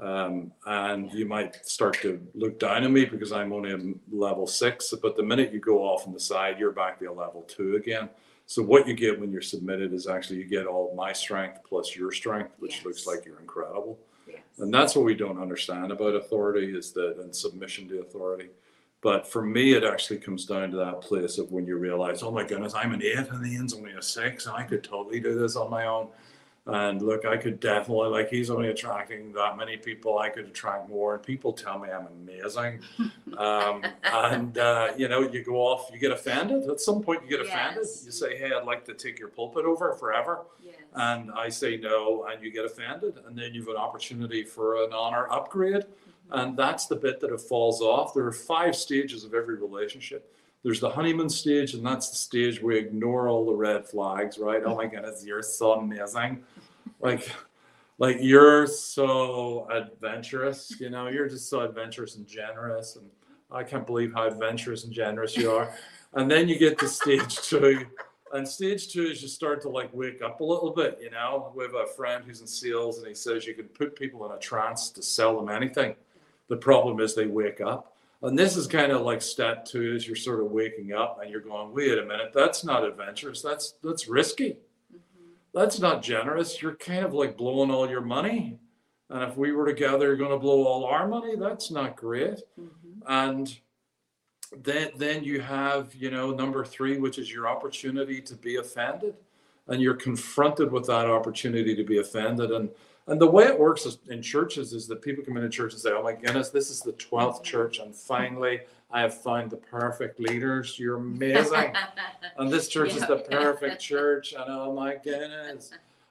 Um, 0.00 0.52
and 0.64 1.12
you 1.12 1.26
might 1.26 1.66
start 1.66 2.00
to 2.02 2.24
look 2.36 2.60
down 2.60 2.84
on 2.84 2.92
me 2.92 3.04
because 3.04 3.32
I'm 3.32 3.52
only 3.52 3.72
a 3.72 3.80
level 4.16 4.46
six. 4.46 4.94
But 5.02 5.16
the 5.16 5.24
minute 5.24 5.52
you 5.52 5.58
go 5.58 5.78
off 5.82 6.06
on 6.06 6.12
the 6.12 6.20
side, 6.20 6.56
you're 6.56 6.70
back 6.70 7.00
to 7.00 7.06
a 7.06 7.12
level 7.12 7.42
two 7.48 7.74
again. 7.74 8.08
So 8.46 8.62
what 8.62 8.86
you 8.86 8.94
get 8.94 9.18
when 9.18 9.32
you're 9.32 9.40
submitted 9.42 9.92
is 9.92 10.06
actually 10.06 10.38
you 10.38 10.44
get 10.44 10.66
all 10.68 10.94
my 10.94 11.12
strength 11.12 11.62
plus 11.68 11.96
your 11.96 12.12
strength, 12.12 12.52
which 12.60 12.76
Yes. 12.76 12.84
looks 12.84 13.06
like 13.08 13.24
you're 13.26 13.40
incredible. 13.40 13.98
yes. 14.28 14.38
And 14.58 14.72
that's 14.72 14.94
what 14.94 15.04
we 15.04 15.16
don't 15.16 15.42
understand 15.42 15.90
about 15.90 16.14
authority 16.14 16.78
is 16.78 16.92
that 16.92 17.16
and 17.18 17.34
submission 17.34 17.88
to 17.88 17.98
authority. 18.00 18.50
But 19.00 19.26
for 19.28 19.42
me, 19.42 19.74
it 19.74 19.84
actually 19.84 20.18
comes 20.18 20.44
down 20.44 20.72
to 20.72 20.76
that 20.78 21.00
place 21.00 21.38
of 21.38 21.52
when 21.52 21.66
you 21.66 21.76
realize, 21.76 22.22
oh 22.22 22.32
my 22.32 22.42
goodness, 22.42 22.74
I'm 22.74 22.92
an 22.92 23.02
eight 23.02 23.28
and 23.30 23.46
Ian's 23.46 23.72
only 23.74 23.92
a 23.92 24.02
six, 24.02 24.46
and 24.46 24.56
I 24.56 24.64
could 24.64 24.82
totally 24.82 25.20
do 25.20 25.38
this 25.38 25.54
on 25.54 25.70
my 25.70 25.86
own. 25.86 26.08
And 26.66 27.00
look, 27.00 27.24
I 27.24 27.38
could 27.38 27.60
definitely 27.60 28.08
like 28.08 28.28
he's 28.28 28.50
only 28.50 28.68
attracting 28.68 29.32
that 29.32 29.56
many 29.56 29.78
people. 29.78 30.18
I 30.18 30.28
could 30.28 30.44
attract 30.46 30.90
more, 30.90 31.14
and 31.14 31.22
people 31.22 31.54
tell 31.54 31.78
me 31.78 31.88
I'm 31.88 32.06
amazing. 32.08 32.80
um, 33.38 33.82
and 34.04 34.58
uh, 34.58 34.88
you 34.94 35.08
know, 35.08 35.22
you 35.22 35.42
go 35.42 35.56
off, 35.56 35.88
you 35.90 35.98
get 35.98 36.10
offended. 36.10 36.68
At 36.68 36.80
some 36.80 37.02
point, 37.02 37.22
you 37.22 37.30
get 37.30 37.40
offended. 37.40 37.84
Yes. 37.86 38.02
You 38.04 38.12
say, 38.12 38.36
"Hey, 38.36 38.52
I'd 38.52 38.66
like 38.66 38.84
to 38.84 38.92
take 38.92 39.18
your 39.18 39.28
pulpit 39.28 39.64
over 39.64 39.94
forever," 39.94 40.40
Yes. 40.62 40.74
and 40.94 41.30
I 41.32 41.48
say 41.48 41.78
no, 41.78 42.26
and 42.30 42.44
you 42.44 42.52
get 42.52 42.66
offended, 42.66 43.14
and 43.26 43.38
then 43.38 43.54
you've 43.54 43.68
an 43.68 43.76
opportunity 43.76 44.42
for 44.44 44.84
an 44.84 44.92
honor 44.92 45.26
upgrade, 45.32 45.84
and 46.30 46.56
that's 46.56 46.86
the 46.86 46.96
bit 46.96 47.20
that 47.20 47.32
it 47.32 47.40
falls 47.40 47.80
off. 47.80 48.14
There 48.14 48.26
are 48.26 48.32
five 48.32 48.76
stages 48.76 49.24
of 49.24 49.34
every 49.34 49.56
relationship. 49.56 50.34
There's 50.62 50.80
the 50.80 50.90
honeymoon 50.90 51.28
stage, 51.28 51.74
and 51.74 51.86
that's 51.86 52.10
the 52.10 52.16
stage 52.16 52.60
where 52.60 52.74
we 52.74 52.78
ignore 52.78 53.28
all 53.28 53.46
the 53.46 53.54
red 53.54 53.86
flags, 53.86 54.38
right? 54.38 54.62
Oh 54.64 54.74
my 54.74 54.86
goodness, 54.86 55.24
you're 55.24 55.42
so 55.42 55.72
amazing. 55.74 56.42
Like, 57.00 57.30
like 57.98 58.18
you're 58.20 58.66
so 58.66 59.68
adventurous, 59.70 60.72
you 60.80 60.90
know, 60.90 61.08
you're 61.08 61.28
just 61.28 61.48
so 61.48 61.60
adventurous 61.60 62.16
and 62.16 62.26
generous. 62.26 62.96
And 62.96 63.08
I 63.50 63.62
can't 63.62 63.86
believe 63.86 64.12
how 64.14 64.26
adventurous 64.26 64.84
and 64.84 64.92
generous 64.92 65.36
you 65.36 65.50
are. 65.50 65.72
And 66.14 66.30
then 66.30 66.48
you 66.48 66.58
get 66.58 66.78
to 66.78 66.88
stage 66.88 67.36
two. 67.42 67.86
And 68.32 68.46
stage 68.46 68.92
two 68.92 69.06
is 69.06 69.22
you 69.22 69.28
start 69.28 69.62
to 69.62 69.68
like 69.68 69.88
wake 69.94 70.22
up 70.22 70.40
a 70.40 70.44
little 70.44 70.70
bit, 70.70 70.98
you 71.00 71.10
know. 71.10 71.52
We 71.56 71.64
have 71.64 71.74
a 71.74 71.86
friend 71.86 72.24
who's 72.26 72.40
in 72.40 72.46
sales 72.46 72.98
and 72.98 73.06
he 73.06 73.14
says 73.14 73.46
you 73.46 73.54
can 73.54 73.68
put 73.68 73.96
people 73.96 74.26
in 74.26 74.32
a 74.32 74.38
trance 74.38 74.90
to 74.90 75.02
sell 75.02 75.36
them 75.40 75.48
anything. 75.48 75.94
The 76.48 76.56
problem 76.56 77.00
is 77.00 77.14
they 77.14 77.26
wake 77.26 77.60
up. 77.60 77.94
And 78.22 78.36
this 78.36 78.56
is 78.56 78.66
kind 78.66 78.90
of 78.90 79.02
like 79.02 79.22
step 79.22 79.64
two 79.64 79.94
is 79.94 80.06
you're 80.06 80.16
sort 80.16 80.40
of 80.40 80.50
waking 80.50 80.92
up 80.92 81.20
and 81.22 81.30
you're 81.30 81.40
going, 81.40 81.72
wait 81.72 81.98
a 81.98 82.04
minute, 82.04 82.32
that's 82.34 82.64
not 82.64 82.84
adventurous. 82.84 83.42
That's 83.42 83.74
that's 83.82 84.08
risky. 84.08 84.56
That's 85.54 85.78
not 85.78 86.02
generous. 86.02 86.60
You're 86.60 86.76
kind 86.76 87.04
of 87.04 87.14
like 87.14 87.36
blowing 87.36 87.70
all 87.70 87.88
your 87.88 88.00
money. 88.00 88.58
And 89.10 89.22
if 89.22 89.36
we 89.36 89.52
were 89.52 89.66
together, 89.66 90.06
you're 90.06 90.16
going 90.16 90.32
to 90.32 90.38
blow 90.38 90.64
all 90.66 90.84
our 90.84 91.06
money. 91.08 91.36
That's 91.36 91.70
not 91.70 91.96
great. 91.96 92.40
Mhm. 92.60 93.02
And 93.06 93.58
then 94.64 94.90
then 94.96 95.24
you 95.24 95.40
have, 95.40 95.94
you 95.94 96.10
know, 96.10 96.30
number 96.32 96.64
three, 96.64 96.98
which 96.98 97.18
is 97.18 97.32
your 97.32 97.48
opportunity 97.48 98.20
to 98.22 98.34
be 98.34 98.56
offended. 98.56 99.14
And 99.68 99.80
you're 99.80 99.94
confronted 99.94 100.72
with 100.72 100.86
that 100.86 101.06
opportunity 101.06 101.74
to 101.76 101.84
be 101.84 101.98
offended. 101.98 102.50
And 102.50 102.70
and 103.08 103.20
the 103.20 103.26
way 103.26 103.44
it 103.44 103.58
works 103.58 103.86
is, 103.86 103.98
in 104.08 104.22
churches 104.22 104.72
is 104.72 104.86
that 104.88 105.02
people 105.02 105.24
come 105.24 105.36
into 105.36 105.48
church 105.48 105.72
and 105.72 105.80
say, 105.80 105.90
Oh 105.92 106.02
my 106.02 106.12
goodness, 106.12 106.50
this 106.50 106.70
is 106.70 106.80
the 106.80 106.92
12th 106.92 107.42
church. 107.42 107.78
And 107.78 107.94
finally, 107.94 108.60
I 108.90 109.00
have 109.00 109.20
found 109.22 109.50
the 109.50 109.56
perfect 109.56 110.20
leaders. 110.20 110.78
You're 110.78 110.96
amazing. 110.96 111.72
and 112.38 112.50
this 112.50 112.68
church 112.68 112.94
is 112.94 113.06
the 113.06 113.16
perfect 113.30 113.80
church. 113.90 114.32
And 114.32 114.44
oh 114.48 114.72
my 114.74 114.96
goodness. 115.02 115.70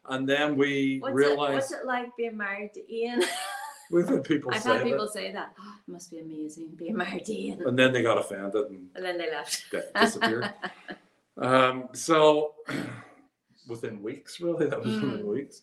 And 0.09 0.27
then 0.27 0.55
we 0.55 0.99
What's 0.99 1.11
it, 1.11 1.15
realize 1.15 1.53
what's 1.53 1.71
it 1.71 1.85
like 1.85 2.15
being 2.17 2.37
married 2.37 2.73
to 2.75 2.93
Ian? 2.93 3.23
we've 3.91 4.07
had 4.07 4.23
people 4.23 4.51
say 4.51 4.57
that 4.57 4.57
I've 4.57 4.63
say 4.63 4.69
had 4.71 4.79
that. 4.79 4.85
people 4.85 5.07
say 5.07 5.31
that. 5.33 5.53
Oh, 5.59 5.73
it 5.87 5.91
must 5.91 6.11
be 6.11 6.19
amazing 6.19 6.69
being 6.77 6.95
married 6.97 7.25
to 7.25 7.33
Ian. 7.33 7.63
And 7.67 7.77
then 7.77 7.91
they 7.93 8.01
got 8.03 8.17
offended 8.17 8.55
and 8.69 8.89
And 8.95 9.03
then 9.05 9.17
they 9.17 9.29
left. 9.29 9.65
disappeared. 9.99 10.53
um, 11.37 11.89
so 11.93 12.53
within 13.67 14.01
weeks, 14.01 14.39
really, 14.39 14.67
that 14.67 14.81
was 14.83 14.93
within 15.01 15.19
Mm. 15.19 15.25
weeks. 15.25 15.61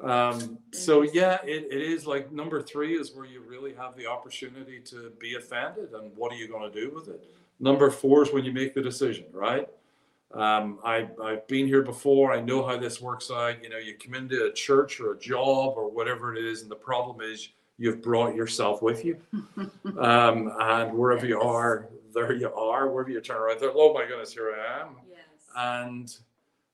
Um, 0.00 0.58
so 0.72 1.02
yeah, 1.02 1.38
it, 1.44 1.66
it 1.70 1.80
is 1.80 2.06
like 2.06 2.30
number 2.30 2.62
three 2.62 2.96
is 2.98 3.14
where 3.14 3.26
you 3.26 3.40
really 3.40 3.74
have 3.74 3.96
the 3.96 4.06
opportunity 4.06 4.80
to 4.80 5.12
be 5.18 5.34
offended, 5.34 5.92
and 5.92 6.16
what 6.16 6.32
are 6.32 6.36
you 6.36 6.48
going 6.48 6.70
to 6.70 6.80
do 6.80 6.94
with 6.94 7.08
it? 7.08 7.24
Number 7.60 7.90
four 7.90 8.22
is 8.22 8.32
when 8.32 8.44
you 8.44 8.52
make 8.52 8.74
the 8.74 8.82
decision, 8.82 9.24
right? 9.32 9.68
Um, 10.32 10.78
I, 10.84 11.08
I've 11.22 11.46
been 11.48 11.66
here 11.66 11.82
before. 11.82 12.32
I 12.32 12.40
know 12.40 12.64
how 12.64 12.76
this 12.76 13.00
works 13.00 13.30
out. 13.30 13.62
You 13.62 13.70
know, 13.70 13.78
you 13.78 13.94
come 13.94 14.14
into 14.14 14.44
a 14.44 14.52
church 14.52 15.00
or 15.00 15.12
a 15.12 15.18
job 15.18 15.74
or 15.76 15.90
whatever 15.90 16.36
it 16.36 16.44
is, 16.44 16.62
and 16.62 16.70
the 16.70 16.76
problem 16.76 17.20
is 17.20 17.48
you've 17.78 18.02
brought 18.02 18.34
yourself 18.34 18.82
with 18.82 19.04
you. 19.04 19.18
um, 19.98 20.52
and 20.60 20.92
wherever 20.92 21.26
you 21.26 21.40
are, 21.40 21.88
there 22.14 22.32
you 22.34 22.52
are. 22.52 22.88
Wherever 22.88 23.10
you 23.10 23.20
turn 23.20 23.38
around, 23.38 23.60
there, 23.60 23.72
oh 23.74 23.94
my 23.94 24.06
goodness, 24.06 24.32
here 24.32 24.54
I 24.54 24.82
am. 24.82 24.96
Yes. 25.08 25.18
And 25.56 26.16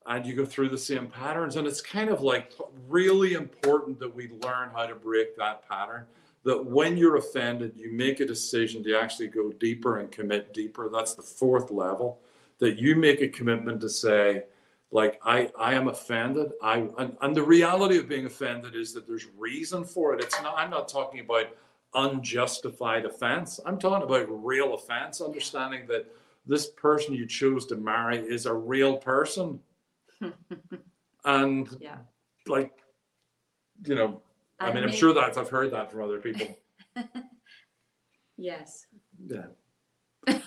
and 0.07 0.27
you 0.27 0.35
go 0.35 0.45
through 0.45 0.69
the 0.69 0.79
same 0.79 1.07
patterns, 1.07 1.57
and 1.57 1.67
it's 1.67 1.81
kind 1.81 2.11
of 2.11 2.21
like 2.21 2.53
really 2.89 3.35
important 3.35 3.99
that 4.01 4.15
we 4.15 4.29
learn 4.43 4.71
how 4.75 4.87
to 4.87 4.95
break 4.95 5.37
that 5.37 5.67
pattern. 5.69 6.05
That 6.45 6.63
when 6.65 6.99
you're 6.99 7.17
offended, 7.17 7.73
you 7.75 7.91
make 7.91 8.21
a 8.21 8.27
decision 8.27 8.85
to 8.85 8.99
actually 8.99 9.29
go 9.29 9.51
deeper 9.53 10.01
and 10.01 10.13
commit 10.13 10.53
deeper. 10.53 10.91
That's 10.93 11.15
the 11.15 11.23
fourth 11.23 11.71
level. 11.71 12.21
That 12.59 12.79
you 12.79 12.97
make 12.97 13.23
a 13.23 13.29
commitment 13.29 13.81
to 13.81 13.89
say, 13.89 14.45
like 14.91 15.19
I, 15.25 15.51
I 15.59 15.75
am 15.75 15.89
offended. 15.89 16.53
I 16.63 16.87
and, 16.99 17.17
and 17.23 17.35
the 17.35 17.43
reality 17.43 17.97
of 17.97 18.09
being 18.09 18.27
offended 18.27 18.77
is 18.77 18.93
that 18.93 19.07
there's 19.07 19.27
reason 19.39 19.85
for 19.85 20.15
it. 20.15 20.23
It's 20.23 20.41
not. 20.43 20.55
I'm 20.57 20.71
not 20.71 20.87
talking 20.87 21.21
about 21.21 21.47
unjustified 21.95 23.07
offense. 23.07 23.59
I'm 23.65 23.79
talking 23.79 24.07
about 24.07 24.27
real 24.29 24.75
offense. 24.75 25.21
Understanding 25.23 25.87
that 25.89 26.07
this 26.47 26.69
person 26.71 27.15
you 27.15 27.27
chose 27.27 27.67
to 27.67 27.77
marry 27.77 28.19
is 28.19 28.47
a 28.47 28.53
real 28.53 28.97
person, 28.99 29.59
and 31.25 31.69
Yeah. 31.81 31.99
like, 32.47 32.73
you 33.87 33.95
know, 33.95 34.23
I, 34.61 34.67
And 34.67 34.75
mean, 34.77 34.85
I'm 34.85 34.93
sure 34.93 35.13
that 35.15 35.37
I've 35.37 35.49
heard 35.51 35.73
that 35.73 35.91
from 35.91 36.03
other 36.03 36.19
people. 36.21 36.57
Yes. 38.37 38.87
Yeah. 39.27 39.47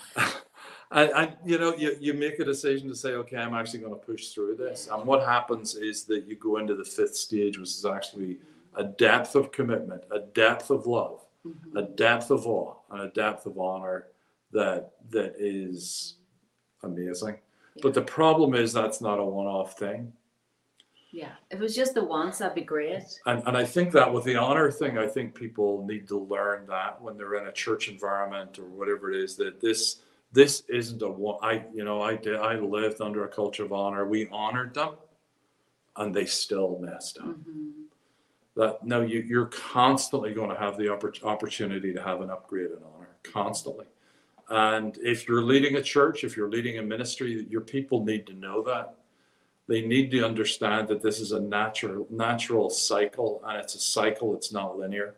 And, 0.90 1.10
and 1.10 1.36
you 1.44 1.58
know, 1.58 1.74
you, 1.76 1.98
you 2.00 2.14
make 2.14 2.38
a 2.38 2.44
decision 2.46 2.88
to 2.88 2.94
say, 2.96 3.10
okay, 3.10 3.36
I'm 3.36 3.52
actually 3.52 3.80
going 3.80 3.92
to 3.92 3.98
push 3.98 4.28
through 4.28 4.56
this. 4.56 4.88
And 4.90 5.04
what 5.04 5.22
happens 5.22 5.74
is 5.74 6.04
that 6.04 6.24
you 6.26 6.34
go 6.36 6.56
into 6.56 6.74
the 6.74 6.84
fifth 6.84 7.14
stage, 7.14 7.58
which 7.58 7.68
is 7.68 7.84
actually 7.84 8.38
a 8.74 8.84
depth 8.84 9.34
of 9.34 9.52
commitment, 9.52 10.02
a 10.10 10.20
depth 10.20 10.70
of 10.70 10.86
love, 10.86 11.26
Mhm. 11.46 11.76
a 11.76 11.82
depth 11.82 12.30
of 12.30 12.46
awe, 12.46 12.74
and 12.90 13.02
a 13.02 13.08
depth 13.08 13.44
of 13.44 13.58
honor 13.58 14.06
that 14.52 14.92
that 15.10 15.34
is 15.38 16.16
amazing. 16.82 17.38
But 17.82 17.94
the 17.94 18.02
problem 18.02 18.54
is 18.54 18.72
that's 18.72 19.00
not 19.00 19.18
a 19.18 19.24
one-off 19.24 19.78
thing. 19.78 20.12
Yeah. 21.10 21.32
If 21.50 21.58
it 21.58 21.62
was 21.62 21.74
just 21.74 21.94
the 21.94 22.04
once, 22.04 22.38
that'd 22.38 22.54
be 22.54 22.60
great. 22.60 23.02
And, 23.26 23.42
and 23.46 23.56
I 23.56 23.64
think 23.64 23.92
that 23.92 24.12
with 24.12 24.24
the 24.24 24.36
honor 24.36 24.70
thing, 24.70 24.98
I 24.98 25.06
think 25.06 25.34
people 25.34 25.86
need 25.86 26.06
to 26.08 26.18
learn 26.18 26.66
that 26.66 27.00
when 27.00 27.16
they're 27.16 27.36
in 27.36 27.46
a 27.46 27.52
church 27.52 27.88
environment 27.88 28.58
or 28.58 28.66
whatever 28.66 29.10
it 29.10 29.22
is, 29.22 29.36
that 29.36 29.60
this 29.60 30.00
this 30.30 30.64
isn't 30.68 31.00
a 31.00 31.08
one. 31.08 31.38
I 31.42 31.64
you 31.72 31.84
know 31.84 32.02
I 32.02 32.16
did 32.16 32.36
I 32.36 32.56
lived 32.56 33.00
under 33.00 33.24
a 33.24 33.28
culture 33.28 33.64
of 33.64 33.72
honor. 33.72 34.06
We 34.06 34.28
honored 34.30 34.74
them, 34.74 34.96
and 35.96 36.14
they 36.14 36.26
still 36.26 36.78
messed 36.78 37.16
up. 37.18 37.28
Mhm. 37.28 37.84
That 38.56 38.84
no, 38.84 39.00
you 39.00 39.20
you're 39.20 39.46
constantly 39.46 40.34
going 40.34 40.50
to 40.50 40.56
have 40.56 40.76
the 40.76 40.88
oppor- 40.88 41.24
opportunity 41.24 41.94
to 41.94 42.02
have 42.02 42.20
an 42.20 42.28
upgrade 42.28 42.66
in 42.66 42.82
honor, 42.94 43.08
constantly. 43.22 43.86
And 44.50 44.96
if 44.98 45.28
you're 45.28 45.42
leading 45.42 45.76
a 45.76 45.82
church, 45.82 46.24
if 46.24 46.36
you're 46.36 46.48
leading 46.50 46.78
a 46.78 46.82
ministry, 46.82 47.46
your 47.50 47.60
people 47.60 48.04
need 48.04 48.26
to 48.28 48.32
know 48.34 48.62
that 48.62 48.94
they 49.66 49.82
need 49.82 50.10
to 50.12 50.24
understand 50.24 50.88
that 50.88 51.02
this 51.02 51.20
is 51.20 51.32
a 51.32 51.40
natural 51.40 52.06
natural 52.10 52.70
cycle 52.70 53.42
and 53.46 53.58
it's 53.60 53.74
a 53.74 53.78
cycle 53.78 54.34
it's 54.34 54.50
not 54.50 54.78
linear 54.78 55.14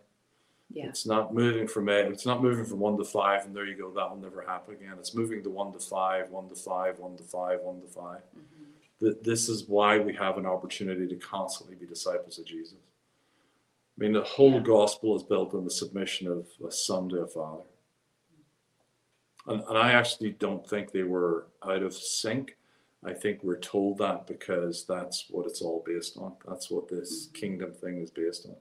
Yeah. 0.73 0.89
it's 0.89 1.07
not 1.07 1.33
moving 1.33 1.69
from 1.69 1.89
a 1.89 1.93
it's 1.93 2.27
not 2.27 2.43
moving 2.43 2.65
from 2.65 2.81
one 2.81 2.97
to 2.99 3.05
five 3.05 3.45
and 3.47 3.55
there 3.55 3.65
you 3.65 3.77
go 3.77 3.93
that 3.93 4.11
will 4.11 4.17
never 4.17 4.43
happen 4.43 4.75
again 4.75 4.95
it's 4.99 5.15
moving 5.15 5.41
to 5.45 5.51
one 5.51 5.73
to 5.73 5.79
five 5.79 6.31
one 6.31 6.49
to 6.49 6.57
five 6.57 6.99
one 6.99 7.17
to 7.17 7.23
five 7.23 7.61
one 7.63 7.81
to 7.81 7.87
five 7.87 8.23
Mhm. 8.37 8.67
Th- 8.99 9.17
this 9.23 9.49
is 9.49 9.69
why 9.69 9.99
we 9.99 10.13
have 10.17 10.37
an 10.37 10.47
opportunity 10.47 11.07
to 11.07 11.15
constantly 11.17 11.77
be 11.77 11.87
disciples 11.87 12.37
of 12.41 12.45
jesus 12.45 12.75
i 12.75 13.97
mean 14.03 14.13
the 14.13 14.25
whole 14.25 14.55
Yeah. 14.55 14.61
gospel 14.77 15.15
is 15.15 15.23
built 15.23 15.55
on 15.55 15.63
the 15.65 15.71
submission 15.71 16.27
of 16.27 16.49
a 16.67 16.73
son 16.73 17.09
to 17.11 17.19
a 17.21 17.27
father 17.29 17.63
and, 19.51 19.63
and 19.69 19.79
i 19.79 19.93
actually 19.93 20.31
don't 20.31 20.67
think 20.69 20.91
they 20.93 21.03
were 21.03 21.47
out 21.65 21.83
of 21.83 21.93
sync 21.95 22.57
I 23.03 23.15
think 23.15 23.43
we're 23.43 23.59
told 23.61 23.97
that 23.97 24.27
because 24.27 24.85
that's 24.85 25.25
what 25.31 25.47
it's 25.47 25.63
all 25.63 25.83
based 25.87 26.19
on. 26.19 26.35
That's 26.47 26.71
what 26.71 26.87
this 26.87 27.29
Mhm. 27.29 27.33
kingdom 27.33 27.73
thing 27.73 27.97
is 27.97 28.11
based 28.11 28.45
on, 28.45 28.57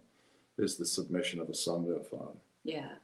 is 0.58 0.78
the 0.78 0.86
submission 0.86 1.42
of 1.42 1.50
a 1.50 1.54
son 1.54 1.84
to 1.84 1.96
a 1.98 2.04
father. 2.06 2.40
Yeah. 2.64 2.96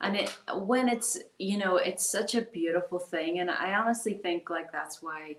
And 0.00 0.16
it 0.16 0.30
when 0.54 0.88
it's 0.88 1.18
you 1.38 1.58
know 1.58 1.76
it's 1.76 2.06
such 2.10 2.34
a 2.36 2.40
beautiful 2.40 2.98
thing, 2.98 3.40
and 3.40 3.50
I 3.50 3.74
honestly 3.74 4.14
think 4.14 4.48
like 4.48 4.72
that's 4.72 5.02
why 5.02 5.36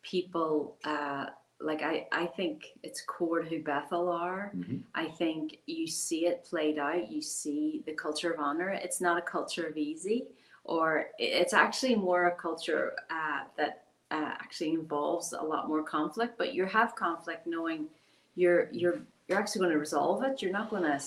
people 0.00 0.78
uh, 0.84 1.26
like 1.60 1.82
I 1.82 2.08
I 2.10 2.24
think 2.24 2.64
it's 2.82 3.02
core 3.02 3.40
to 3.42 3.46
who 3.46 3.62
Bethel 3.62 4.08
are. 4.08 4.54
I 4.94 5.04
think 5.04 5.58
you 5.66 5.86
see 5.86 6.24
it 6.26 6.44
played 6.44 6.78
out. 6.78 7.10
You 7.12 7.20
see 7.20 7.82
the 7.84 7.92
culture 7.92 8.32
of 8.32 8.40
honor. 8.40 8.70
It's 8.70 9.02
not 9.02 9.18
a 9.18 9.22
culture 9.36 9.66
of 9.66 9.76
easy, 9.76 10.28
or 10.64 11.06
it's 11.18 11.52
actually 11.52 11.94
more 11.94 12.26
a 12.26 12.36
culture 12.36 12.94
uh, 13.10 13.44
that 13.56 13.84
uh, 14.10 14.34
actually 14.40 14.72
involves 14.72 15.32
a 15.32 15.42
lot 15.42 15.68
more 15.68 15.82
conflict. 15.82 16.36
But 16.36 16.54
you 16.54 16.64
have 16.66 16.94
conflict 16.94 17.46
knowing 17.46 17.86
you're 18.34 18.68
you're 18.72 19.00
you're 19.28 19.38
actually 19.38 19.60
going 19.60 19.72
to 19.72 19.78
resolve 19.78 20.22
it. 20.24 20.42
You're 20.42 20.52
not 20.52 20.70
going 20.70 20.82
to 20.82 21.00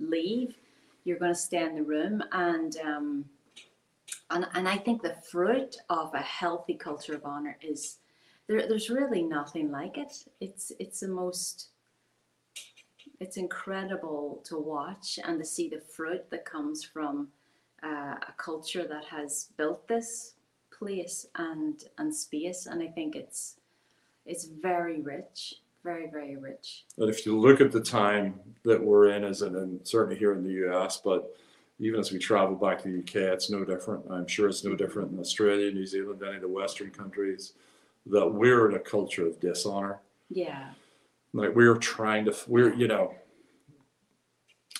leave. 0.00 0.54
You're 1.04 1.18
going 1.18 1.34
to 1.34 1.38
stay 1.38 1.62
in 1.64 1.74
the 1.74 1.82
room, 1.82 2.22
and 2.32 2.76
um, 2.78 3.24
and 4.30 4.46
and 4.54 4.68
I 4.68 4.76
think 4.76 5.02
the 5.02 5.16
fruit 5.30 5.76
of 5.90 6.14
a 6.14 6.22
healthy 6.22 6.74
culture 6.74 7.14
of 7.14 7.24
honor 7.24 7.58
is 7.60 7.98
there. 8.46 8.66
There's 8.66 8.90
really 8.90 9.22
nothing 9.22 9.70
like 9.70 9.98
it. 9.98 10.24
It's 10.40 10.72
it's 10.78 11.00
the 11.00 11.08
most. 11.08 11.68
It's 13.20 13.36
incredible 13.36 14.42
to 14.46 14.58
watch 14.58 15.18
and 15.22 15.38
to 15.38 15.44
see 15.44 15.68
the 15.68 15.80
fruit 15.80 16.28
that 16.30 16.44
comes 16.44 16.84
from 16.84 17.28
uh, 17.84 18.14
a 18.28 18.32
culture 18.36 18.86
that 18.86 19.04
has 19.04 19.48
built 19.56 19.86
this 19.86 20.34
place 20.76 21.26
and 21.36 21.84
and 21.98 22.14
space, 22.14 22.66
and 22.66 22.82
I 22.82 22.88
think 22.88 23.14
it's 23.14 23.56
it's 24.26 24.44
very 24.44 25.00
rich, 25.00 25.56
very 25.84 26.08
very 26.10 26.36
rich. 26.36 26.84
And 26.98 27.10
if 27.10 27.26
you 27.26 27.38
look 27.38 27.60
at 27.60 27.72
the 27.72 27.80
time 27.80 28.40
that 28.64 28.82
we're 28.82 29.10
in, 29.10 29.24
as 29.24 29.42
in, 29.42 29.54
and 29.56 29.86
certainly 29.86 30.16
here 30.18 30.32
in 30.32 30.42
the 30.42 30.68
US, 30.68 31.00
but 31.04 31.36
even 31.78 32.00
as 32.00 32.12
we 32.12 32.18
travel 32.18 32.54
back 32.54 32.82
to 32.82 32.88
the 32.88 32.98
UK, 33.00 33.32
it's 33.34 33.50
no 33.50 33.64
different. 33.64 34.04
I'm 34.10 34.26
sure 34.26 34.48
it's 34.48 34.64
no 34.64 34.74
different 34.74 35.12
in 35.12 35.18
Australia, 35.18 35.70
New 35.70 35.86
Zealand, 35.86 36.22
any 36.24 36.36
of 36.36 36.42
the 36.42 36.48
Western 36.48 36.90
countries, 36.90 37.54
that 38.06 38.26
we're 38.26 38.70
in 38.70 38.76
a 38.76 38.80
culture 38.80 39.26
of 39.26 39.40
dishonor. 39.40 40.00
Yeah, 40.30 40.70
Like 41.32 41.54
we're 41.54 41.76
trying 41.76 42.24
to, 42.26 42.36
we're, 42.46 42.72
you 42.74 42.88
know, 42.88 43.14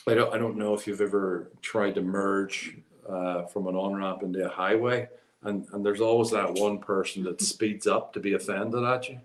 I 0.07 0.15
don't, 0.15 0.33
I 0.35 0.39
don't 0.39 0.57
know 0.57 0.75
if 0.75 0.87
you've 0.87 1.01
ever 1.01 1.51
tried 1.63 1.97
to 1.97 2.03
merge 2.03 2.77
uh, 3.09 3.45
from 3.47 3.67
an 3.67 3.75
on 3.75 3.95
ramp 3.95 4.23
into 4.23 4.45
a 4.45 4.49
highway, 4.49 5.09
and, 5.43 5.67
and 5.73 5.85
there's 5.85 6.01
always 6.01 6.31
that 6.31 6.55
one 6.55 6.79
person 6.79 7.23
that 7.25 7.41
speeds 7.53 7.87
up 7.87 8.13
to 8.15 8.21
be 8.21 8.35
offended 8.35 8.83
at 8.85 9.09
you. 9.09 9.21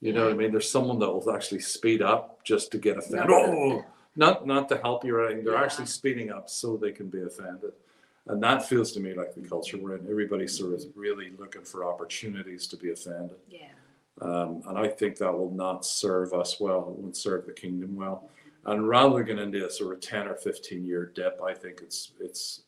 You 0.00 0.12
know 0.12 0.24
what 0.24 0.32
I 0.32 0.36
mean? 0.36 0.50
There's 0.52 0.70
someone 0.70 0.98
that 0.98 1.10
will 1.10 1.30
actually 1.34 1.60
speed 1.60 2.02
up 2.02 2.44
just 2.44 2.70
to 2.72 2.78
get 2.78 2.98
offended. 2.98 3.30
Oh, 3.30 3.84
not 4.16 4.46
not 4.46 4.68
to 4.68 4.76
help 4.76 5.04
you 5.04 5.16
or 5.16 5.24
anything. 5.26 5.44
They're 5.44 5.54
Yeah. 5.54 5.62
actually 5.64 5.86
speeding 5.86 6.30
up 6.30 6.50
so 6.50 6.76
they 6.76 6.92
can 6.92 7.08
be 7.08 7.22
offended. 7.22 7.72
And 8.26 8.42
that 8.42 8.68
feels 8.68 8.92
to 8.92 9.00
me 9.00 9.14
like 9.14 9.34
the 9.34 9.40
culture 9.40 9.78
we're 9.78 9.96
in. 9.96 10.06
Everybody's 10.10 10.56
sort 10.58 10.74
of 10.74 10.84
really 10.96 11.32
looking 11.38 11.62
for 11.62 11.84
opportunities 11.84 12.66
to 12.68 12.76
be 12.76 12.90
offended. 12.90 13.36
yeah, 13.48 13.68
Um, 14.20 14.62
and 14.66 14.76
I 14.76 14.88
think 14.88 15.16
that 15.18 15.32
will 15.32 15.52
not 15.52 15.84
serve 15.86 16.32
us 16.34 16.58
well. 16.60 16.90
It 16.90 16.98
won't 17.00 17.16
serve 17.16 17.46
the 17.46 17.52
kingdom 17.52 17.94
well. 17.96 18.28
And 18.64 18.88
rather 18.88 19.14
than 19.18 19.26
getting 19.26 19.44
into 19.44 19.64
a 19.66 19.70
sort 19.70 19.94
of 19.94 20.00
10 20.00 20.26
or 20.26 20.34
15 20.34 20.84
year 20.84 21.06
dip, 21.14 21.40
I 21.40 21.54
think 21.54 21.80
it's 21.82 22.12
it's 22.20 22.62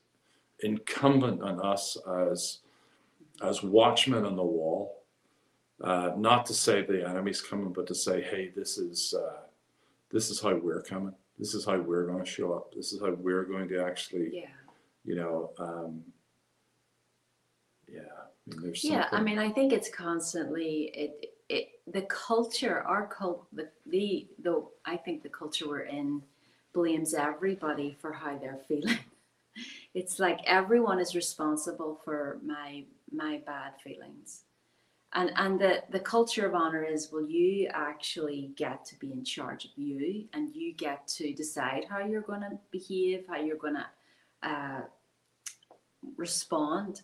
incumbent 0.61 1.43
on 1.43 1.61
us 1.61 1.97
as 2.31 2.59
as 3.43 3.63
watchmen 3.63 4.25
on 4.25 4.37
the 4.37 4.43
wall, 4.43 5.03
uh, 5.83 6.11
not 6.17 6.45
to 6.47 6.55
say 6.55 6.83
the 6.83 7.09
enemy's 7.09 7.41
coming, 7.41 7.73
but 7.73 7.87
to 7.87 7.95
say, 7.95 8.21
hey, 8.21 8.53
this 8.55 8.79
is 8.79 9.15
uh, 9.15 9.41
this 10.11 10.31
is 10.31 10.41
how 10.41 10.55
we're 10.57 10.83
coming. 10.83 11.15
This 11.39 11.55
is 11.55 11.65
how 11.65 11.79
we're 11.79 12.07
going 12.07 12.25
to 12.25 12.31
show 12.31 12.53
up. 12.53 12.75
This 12.75 12.93
is 12.93 13.01
how 13.01 13.13
we're 13.13 13.45
going 13.45 13.69
to 13.69 13.85
actually, 13.85 14.31
yeah. 14.33 14.49
you 15.05 15.15
know, 15.15 15.51
um, 15.59 16.03
yeah. 17.89 18.01
I 18.53 18.61
mean, 18.61 18.75
Yeah, 18.83 19.09
I 19.13 19.21
mean, 19.21 19.39
I 19.39 19.51
think 19.51 19.73
it's 19.73 19.89
constantly 19.89 20.91
it 20.95 21.35
it 21.49 21.81
the 21.87 22.03
culture, 22.03 22.83
our 22.83 23.07
cult, 23.07 23.47
the 23.53 23.69
the 23.87 24.27
the 24.43 24.65
I 24.85 24.97
think 24.97 25.23
the 25.23 25.29
culture 25.29 25.69
we're 25.69 25.81
in 25.81 26.23
blames 26.73 27.15
everybody 27.15 27.97
for 28.01 28.13
how 28.13 28.37
they're 28.37 28.61
feeling. 28.69 28.99
It's 29.99 30.19
like 30.27 30.41
everyone 30.47 31.01
is 31.01 31.15
responsible 31.23 32.01
for 32.05 32.39
my 32.45 32.85
my 33.23 33.35
bad 33.47 33.73
feelings. 33.85 34.45
And 35.13 35.31
and 35.37 35.59
the 35.59 35.83
the 35.91 36.01
culture 36.15 36.47
of 36.47 36.55
honor 36.55 36.85
is 36.85 37.11
well 37.13 37.27
you 37.27 37.69
actually 37.73 38.53
get 38.65 38.85
to 38.91 38.95
be 38.99 39.11
in 39.13 39.25
charge 39.25 39.65
of 39.65 39.71
you 39.77 40.27
and 40.35 40.55
you 40.55 40.73
get 40.75 41.01
to 41.19 41.33
decide 41.33 41.83
how 41.91 42.01
you're 42.09 42.29
going 42.33 42.43
to 42.43 42.59
behave, 42.71 43.25
how 43.29 43.39
you're 43.45 43.57
going 43.67 43.79
to 43.83 43.89
uh, 44.51 44.83
respond. 46.17 47.03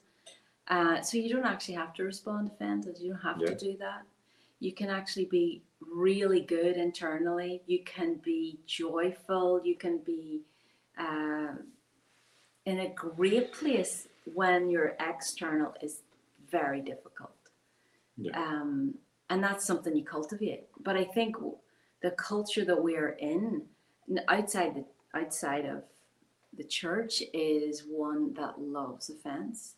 Uh, 0.68 1.00
so 1.00 1.18
you 1.18 1.30
don't 1.34 1.44
actually 1.54 1.74
have 1.74 1.92
to 1.94 2.04
respond 2.04 2.50
offended. 2.52 2.96
You 2.98 3.12
don't 3.12 3.22
have 3.22 3.40
Yeah. 3.40 3.48
to 3.48 3.56
do 3.56 3.76
that. 3.78 4.02
You 4.60 4.72
can 4.72 4.88
actually 4.88 5.26
be 5.26 5.62
really 5.80 6.40
good 6.40 6.76
internally. 6.76 7.62
You 7.66 7.80
can 7.84 8.14
be 8.16 8.60
joyful. 8.66 9.60
You 9.64 9.76
can 9.76 9.98
be 9.98 10.42
um, 10.96 11.73
in 12.66 12.80
a 12.80 12.88
great 12.88 13.52
place 13.52 14.08
when 14.24 14.70
your 14.70 14.96
external 15.00 15.74
is 15.82 16.00
very 16.50 16.80
difficult. 16.80 17.32
Yeah. 18.16 18.38
Um, 18.38 18.94
and 19.30 19.42
that's 19.42 19.64
something 19.64 19.96
you 19.96 20.04
cultivate. 20.04 20.64
But 20.82 20.96
I 20.96 21.04
think 21.04 21.36
the 22.02 22.10
culture 22.12 22.64
that 22.64 22.80
we 22.80 22.96
are 22.96 23.16
in, 23.20 23.62
outside 24.28 24.74
the 24.74 24.84
outside 25.18 25.64
of 25.64 25.82
the 26.56 26.64
church, 26.64 27.22
is 27.32 27.84
one 27.88 28.34
that 28.34 28.60
loves 28.60 29.10
offense, 29.10 29.74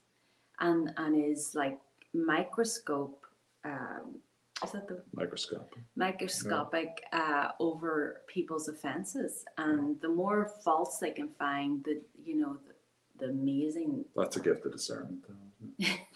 and 0.60 0.92
and 0.96 1.16
is 1.32 1.54
like 1.54 1.78
microscope. 2.12 3.24
Um, 3.64 4.20
is 4.64 4.72
that 4.72 4.88
the 4.88 5.02
microscope. 5.12 5.74
microscopic 5.96 7.04
uh, 7.12 7.48
over 7.60 8.22
people's 8.26 8.68
offenses, 8.68 9.44
and 9.58 10.00
the 10.00 10.08
more 10.08 10.50
faults 10.64 10.98
they 10.98 11.10
can 11.10 11.28
find, 11.38 11.84
the 11.84 12.00
you 12.24 12.36
know 12.36 12.56
the, 12.66 12.74
the 13.18 13.26
amazing. 13.26 14.04
That's 14.14 14.36
a 14.36 14.40
gift 14.40 14.66
of 14.66 14.72
discernment. 14.72 15.24
Though. 15.28 15.34
isn't 15.84 15.94
it? 15.94 16.00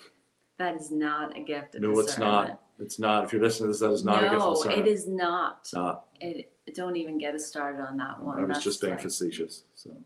That 0.58 0.76
is 0.76 0.90
not 0.90 1.34
a 1.38 1.40
gift 1.40 1.74
of 1.74 1.80
discernment. 1.80 1.94
No, 1.94 2.00
it's 2.00 2.18
not. 2.18 2.60
It's 2.78 2.98
not. 2.98 3.24
If 3.24 3.32
you're 3.32 3.40
listening 3.40 3.68
to 3.68 3.72
this, 3.72 3.80
that 3.80 3.92
is 3.92 4.04
not 4.04 4.18
a 4.18 4.28
gift 4.28 4.34
of 4.34 4.40
no, 4.40 4.54
discernment. 4.54 4.86
it 4.86 4.90
is 4.90 5.08
not. 5.08 5.58
It's 5.62 5.72
not. 5.72 6.04
It, 6.20 6.52
don't 6.74 6.96
even 6.96 7.16
get 7.16 7.34
us 7.34 7.46
started 7.46 7.80
on 7.80 7.96
that 7.96 8.22
one. 8.22 8.38
I 8.38 8.40
was 8.42 8.48
That's 8.48 8.64
just 8.64 8.80
being 8.82 8.92
like- 8.92 9.02
facetious. 9.02 9.64
So 9.74 9.96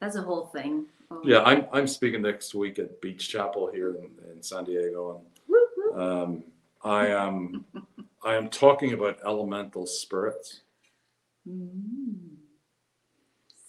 That's 0.00 0.16
a 0.16 0.22
whole 0.22 0.46
thing. 0.46 0.86
Oh, 1.12 1.20
yeah, 1.24 1.42
I'm 1.42 1.66
I'm 1.72 1.86
speaking 1.86 2.22
next 2.22 2.54
week 2.56 2.80
at 2.80 3.00
Beach 3.00 3.28
Chapel 3.28 3.70
here 3.72 3.90
in, 3.96 4.10
in 4.32 4.42
San 4.42 4.64
Diego, 4.64 5.22
woo, 5.48 5.58
woo. 5.76 5.92
and 5.94 6.02
um, 6.02 6.44
I 6.84 7.06
am 7.08 7.64
I 8.24 8.34
am 8.34 8.48
talking 8.48 8.92
about 8.92 9.18
elemental 9.24 9.86
spirits. 9.86 10.62
Mm. 11.48 12.36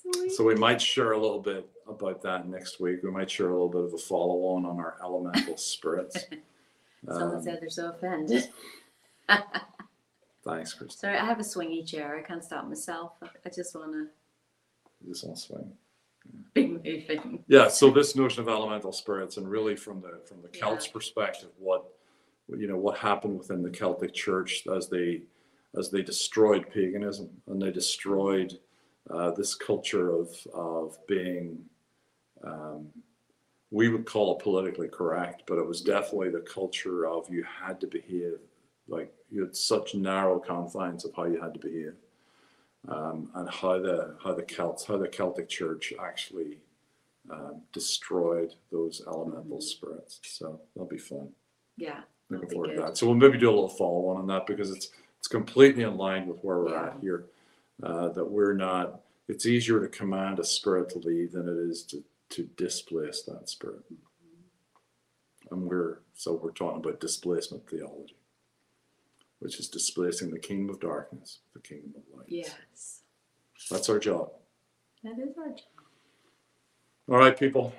Sweet. 0.01 0.31
So 0.31 0.43
we 0.43 0.55
might 0.55 0.81
share 0.81 1.11
a 1.11 1.19
little 1.19 1.39
bit 1.39 1.67
about 1.87 2.21
that 2.23 2.47
next 2.47 2.79
week. 2.79 3.01
We 3.03 3.11
might 3.11 3.29
share 3.29 3.49
a 3.49 3.51
little 3.53 3.69
bit 3.69 3.83
of 3.83 3.93
a 3.93 3.97
follow 3.97 4.55
on 4.55 4.65
on 4.65 4.79
our 4.79 4.97
elemental 5.03 5.57
spirits. 5.57 6.17
Someone 7.07 7.35
Um, 7.37 7.43
said 7.43 7.57
they're 7.61 7.69
so 7.69 7.89
offended. 7.89 8.49
thanks, 10.45 10.73
Kristen. 10.73 10.89
Sorry, 10.99 11.17
I 11.17 11.25
have 11.25 11.39
a 11.39 11.43
swingy 11.43 11.85
chair. 11.85 12.15
I 12.17 12.21
can't 12.27 12.43
stop 12.43 12.67
myself. 12.67 13.13
I 13.21 13.49
just 13.49 13.75
want 13.75 13.93
to 13.93 14.07
Just 15.07 15.25
want 15.25 15.37
to 15.37 15.41
swing. 15.43 15.71
be 16.53 16.67
moving. 16.67 17.43
Yeah, 17.47 17.67
so 17.69 17.89
this 17.89 18.15
notion 18.15 18.41
of 18.41 18.47
elemental 18.49 18.91
spirits, 18.91 19.37
and 19.37 19.49
really 19.49 19.75
from 19.75 20.01
the 20.01 20.19
from 20.25 20.41
the 20.41 20.49
Celts' 20.49 20.85
Yeah. 20.87 20.93
perspective, 20.93 21.49
what 21.57 21.85
you 22.47 22.67
know 22.67 22.77
what 22.77 22.97
happened 22.97 23.37
within 23.39 23.61
the 23.63 23.69
Celtic 23.69 24.13
Church 24.13 24.67
as 24.67 24.87
they 24.89 25.23
as 25.77 25.89
they 25.89 26.01
destroyed 26.01 26.69
paganism 26.69 27.29
and 27.47 27.61
they 27.61 27.71
destroyed 27.71 28.59
uh, 29.09 29.31
this 29.31 29.55
culture 29.55 30.11
of 30.13 30.29
of 30.53 30.97
being 31.07 31.63
um, 32.43 32.87
we 33.71 33.87
would 33.89 34.05
call 34.05 34.35
it 34.37 34.43
politically 34.43 34.89
correct, 34.89 35.43
but 35.47 35.57
it 35.57 35.65
was 35.65 35.81
definitely 35.81 36.29
the 36.29 36.41
culture 36.41 37.05
of 37.07 37.29
you 37.29 37.43
had 37.43 37.79
to 37.81 37.87
behave 37.87 38.37
like 38.87 39.13
you 39.29 39.41
had 39.41 39.55
such 39.55 39.95
narrow 39.95 40.39
confines 40.39 41.05
of 41.05 41.13
how 41.15 41.23
you 41.25 41.39
had 41.41 41.53
to 41.53 41.59
behave. 41.59 41.93
Um, 42.87 43.29
and 43.35 43.47
how 43.49 43.79
the 43.79 44.17
how 44.23 44.33
the 44.33 44.41
Celts 44.41 44.85
how 44.85 44.97
the 44.97 45.07
Celtic 45.07 45.47
Church 45.47 45.93
actually 46.01 46.57
um, 47.29 47.61
destroyed 47.71 48.55
those 48.71 49.03
elemental 49.05 49.57
Mhm. 49.57 49.63
spirits. 49.63 50.19
So 50.23 50.59
that'll 50.73 50.89
be 50.89 50.97
fun. 50.97 51.29
Yeah. 51.77 52.01
Looking 52.29 52.49
forward 52.49 52.75
to 52.75 52.81
that. 52.81 52.97
So 52.97 53.05
we'll 53.05 53.15
maybe 53.15 53.37
do 53.37 53.49
a 53.49 53.51
little 53.53 53.69
follow 53.69 54.07
on 54.07 54.17
on 54.17 54.27
that 54.27 54.47
because 54.47 54.71
it's 54.71 54.89
it's 55.19 55.27
completely 55.27 55.83
in 55.83 55.95
line 55.97 56.25
with 56.27 56.43
where 56.43 56.57
we're 56.61 56.71
Yeah. 56.71 56.87
at 56.87 56.99
here. 57.01 57.25
Uh, 57.83 58.09
that 58.09 58.25
we're 58.29 58.53
not. 58.53 59.01
It's 59.27 59.45
easier 59.45 59.79
to 59.79 59.87
command 59.87 60.39
a 60.39 60.43
spirit 60.43 60.89
to 60.89 60.99
leave 60.99 61.31
than 61.31 61.47
it 61.47 61.69
is 61.69 61.83
to 61.83 62.03
to 62.29 62.43
displace 62.55 63.23
that 63.23 63.49
spirit. 63.49 63.83
And 65.49 65.63
we're 65.63 65.99
so 66.13 66.39
we're 66.41 66.51
talking 66.51 66.79
about 66.79 66.99
displacement 66.99 67.69
theology, 67.69 68.15
which 69.39 69.59
is 69.59 69.67
displacing 69.67 70.31
the 70.31 70.39
kingdom 70.39 70.69
of 70.69 70.79
darkness, 70.79 71.39
the 71.53 71.59
kingdom 71.59 71.93
of 71.95 72.17
light. 72.17 72.27
Yes. 72.29 73.01
That's 73.69 73.89
our 73.89 73.99
job. 73.99 74.31
That 75.03 75.19
is 75.19 75.37
our 75.37 75.49
job. 75.49 75.57
All 77.09 77.17
right, 77.17 77.37
people. 77.37 77.73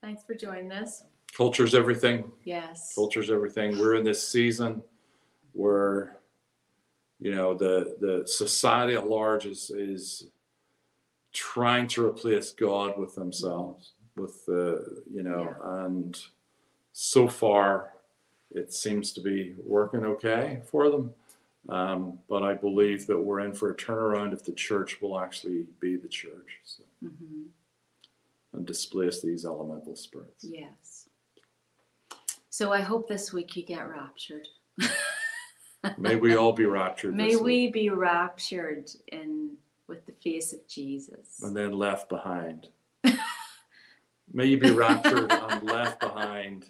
Thanks 0.00 0.22
for 0.24 0.34
joining 0.34 0.72
us. 0.72 1.04
Culture's 1.36 1.74
everything. 1.74 2.30
Yes. 2.44 2.92
Culture's 2.94 3.30
everything. 3.30 3.78
We're 3.78 3.96
in 3.96 4.04
this 4.04 4.26
season 4.26 4.82
where, 5.52 6.18
you 7.22 7.34
know, 7.34 7.54
the 7.54 7.96
the 8.00 8.26
society 8.26 8.94
at 8.94 9.08
large 9.08 9.46
is 9.46 9.70
is 9.70 10.26
trying 11.32 11.86
to 11.88 12.04
replace 12.04 12.50
God 12.50 12.98
with 12.98 13.14
themselves, 13.14 13.92
with 14.16 14.44
the 14.46 15.02
you 15.10 15.22
know, 15.22 15.54
and 15.84 16.18
so 16.92 17.28
far 17.28 17.92
it 18.50 18.72
seems 18.72 19.12
to 19.12 19.20
be 19.20 19.54
working 19.64 20.04
okay 20.04 20.60
for 20.70 20.90
them. 20.90 21.14
Um, 21.68 22.18
but 22.28 22.42
I 22.42 22.54
believe 22.54 23.06
that 23.06 23.18
we're 23.18 23.40
in 23.40 23.54
for 23.54 23.70
a 23.70 23.74
turnaround 23.74 24.32
if 24.32 24.44
the 24.44 24.52
church 24.52 25.00
will 25.00 25.18
actually 25.18 25.64
be 25.80 25.96
the 25.96 26.08
church. 26.08 26.58
So 26.64 26.82
hmm 27.00 27.44
and 28.54 28.66
displace 28.66 29.22
these 29.22 29.44
elemental 29.44 29.96
spirits. 29.96 30.44
Yes. 30.44 31.08
So 32.50 32.70
I 32.72 32.82
hope 32.82 33.08
this 33.08 33.32
week 33.32 33.56
you 33.56 33.64
get 33.64 33.88
raptured. 33.88 34.46
May 35.98 36.16
we 36.16 36.36
all 36.36 36.52
be 36.52 36.64
raptured 36.64 37.14
May 37.14 37.36
we 37.36 37.42
week 37.66 37.72
be 37.74 37.90
raptured 37.90 38.88
in 39.08 39.56
with 39.88 40.06
the 40.06 40.12
face 40.22 40.52
of 40.52 40.66
Jesus. 40.68 41.40
and 41.42 41.56
then 41.56 41.72
left 41.72 42.08
behind. 42.08 42.68
May 44.32 44.46
you 44.46 44.58
be 44.58 44.70
raptured 44.70 45.30
and 45.30 45.62
left 45.64 46.00
behind 46.00 46.66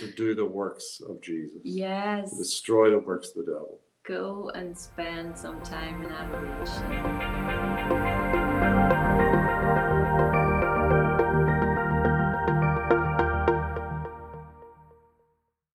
to 0.00 0.10
do 0.12 0.34
the 0.34 0.44
works 0.46 1.00
of 1.06 1.20
Jesus, 1.20 1.60
Yes. 1.64 2.36
destroy 2.38 2.90
the 2.90 2.98
works 2.98 3.30
of 3.30 3.44
the 3.44 3.52
devil. 3.52 3.80
Go 4.06 4.50
and 4.54 4.76
spend 4.76 5.36
some 5.36 5.60
time 5.62 6.02
in 6.04 6.10
adoration. 6.10 8.03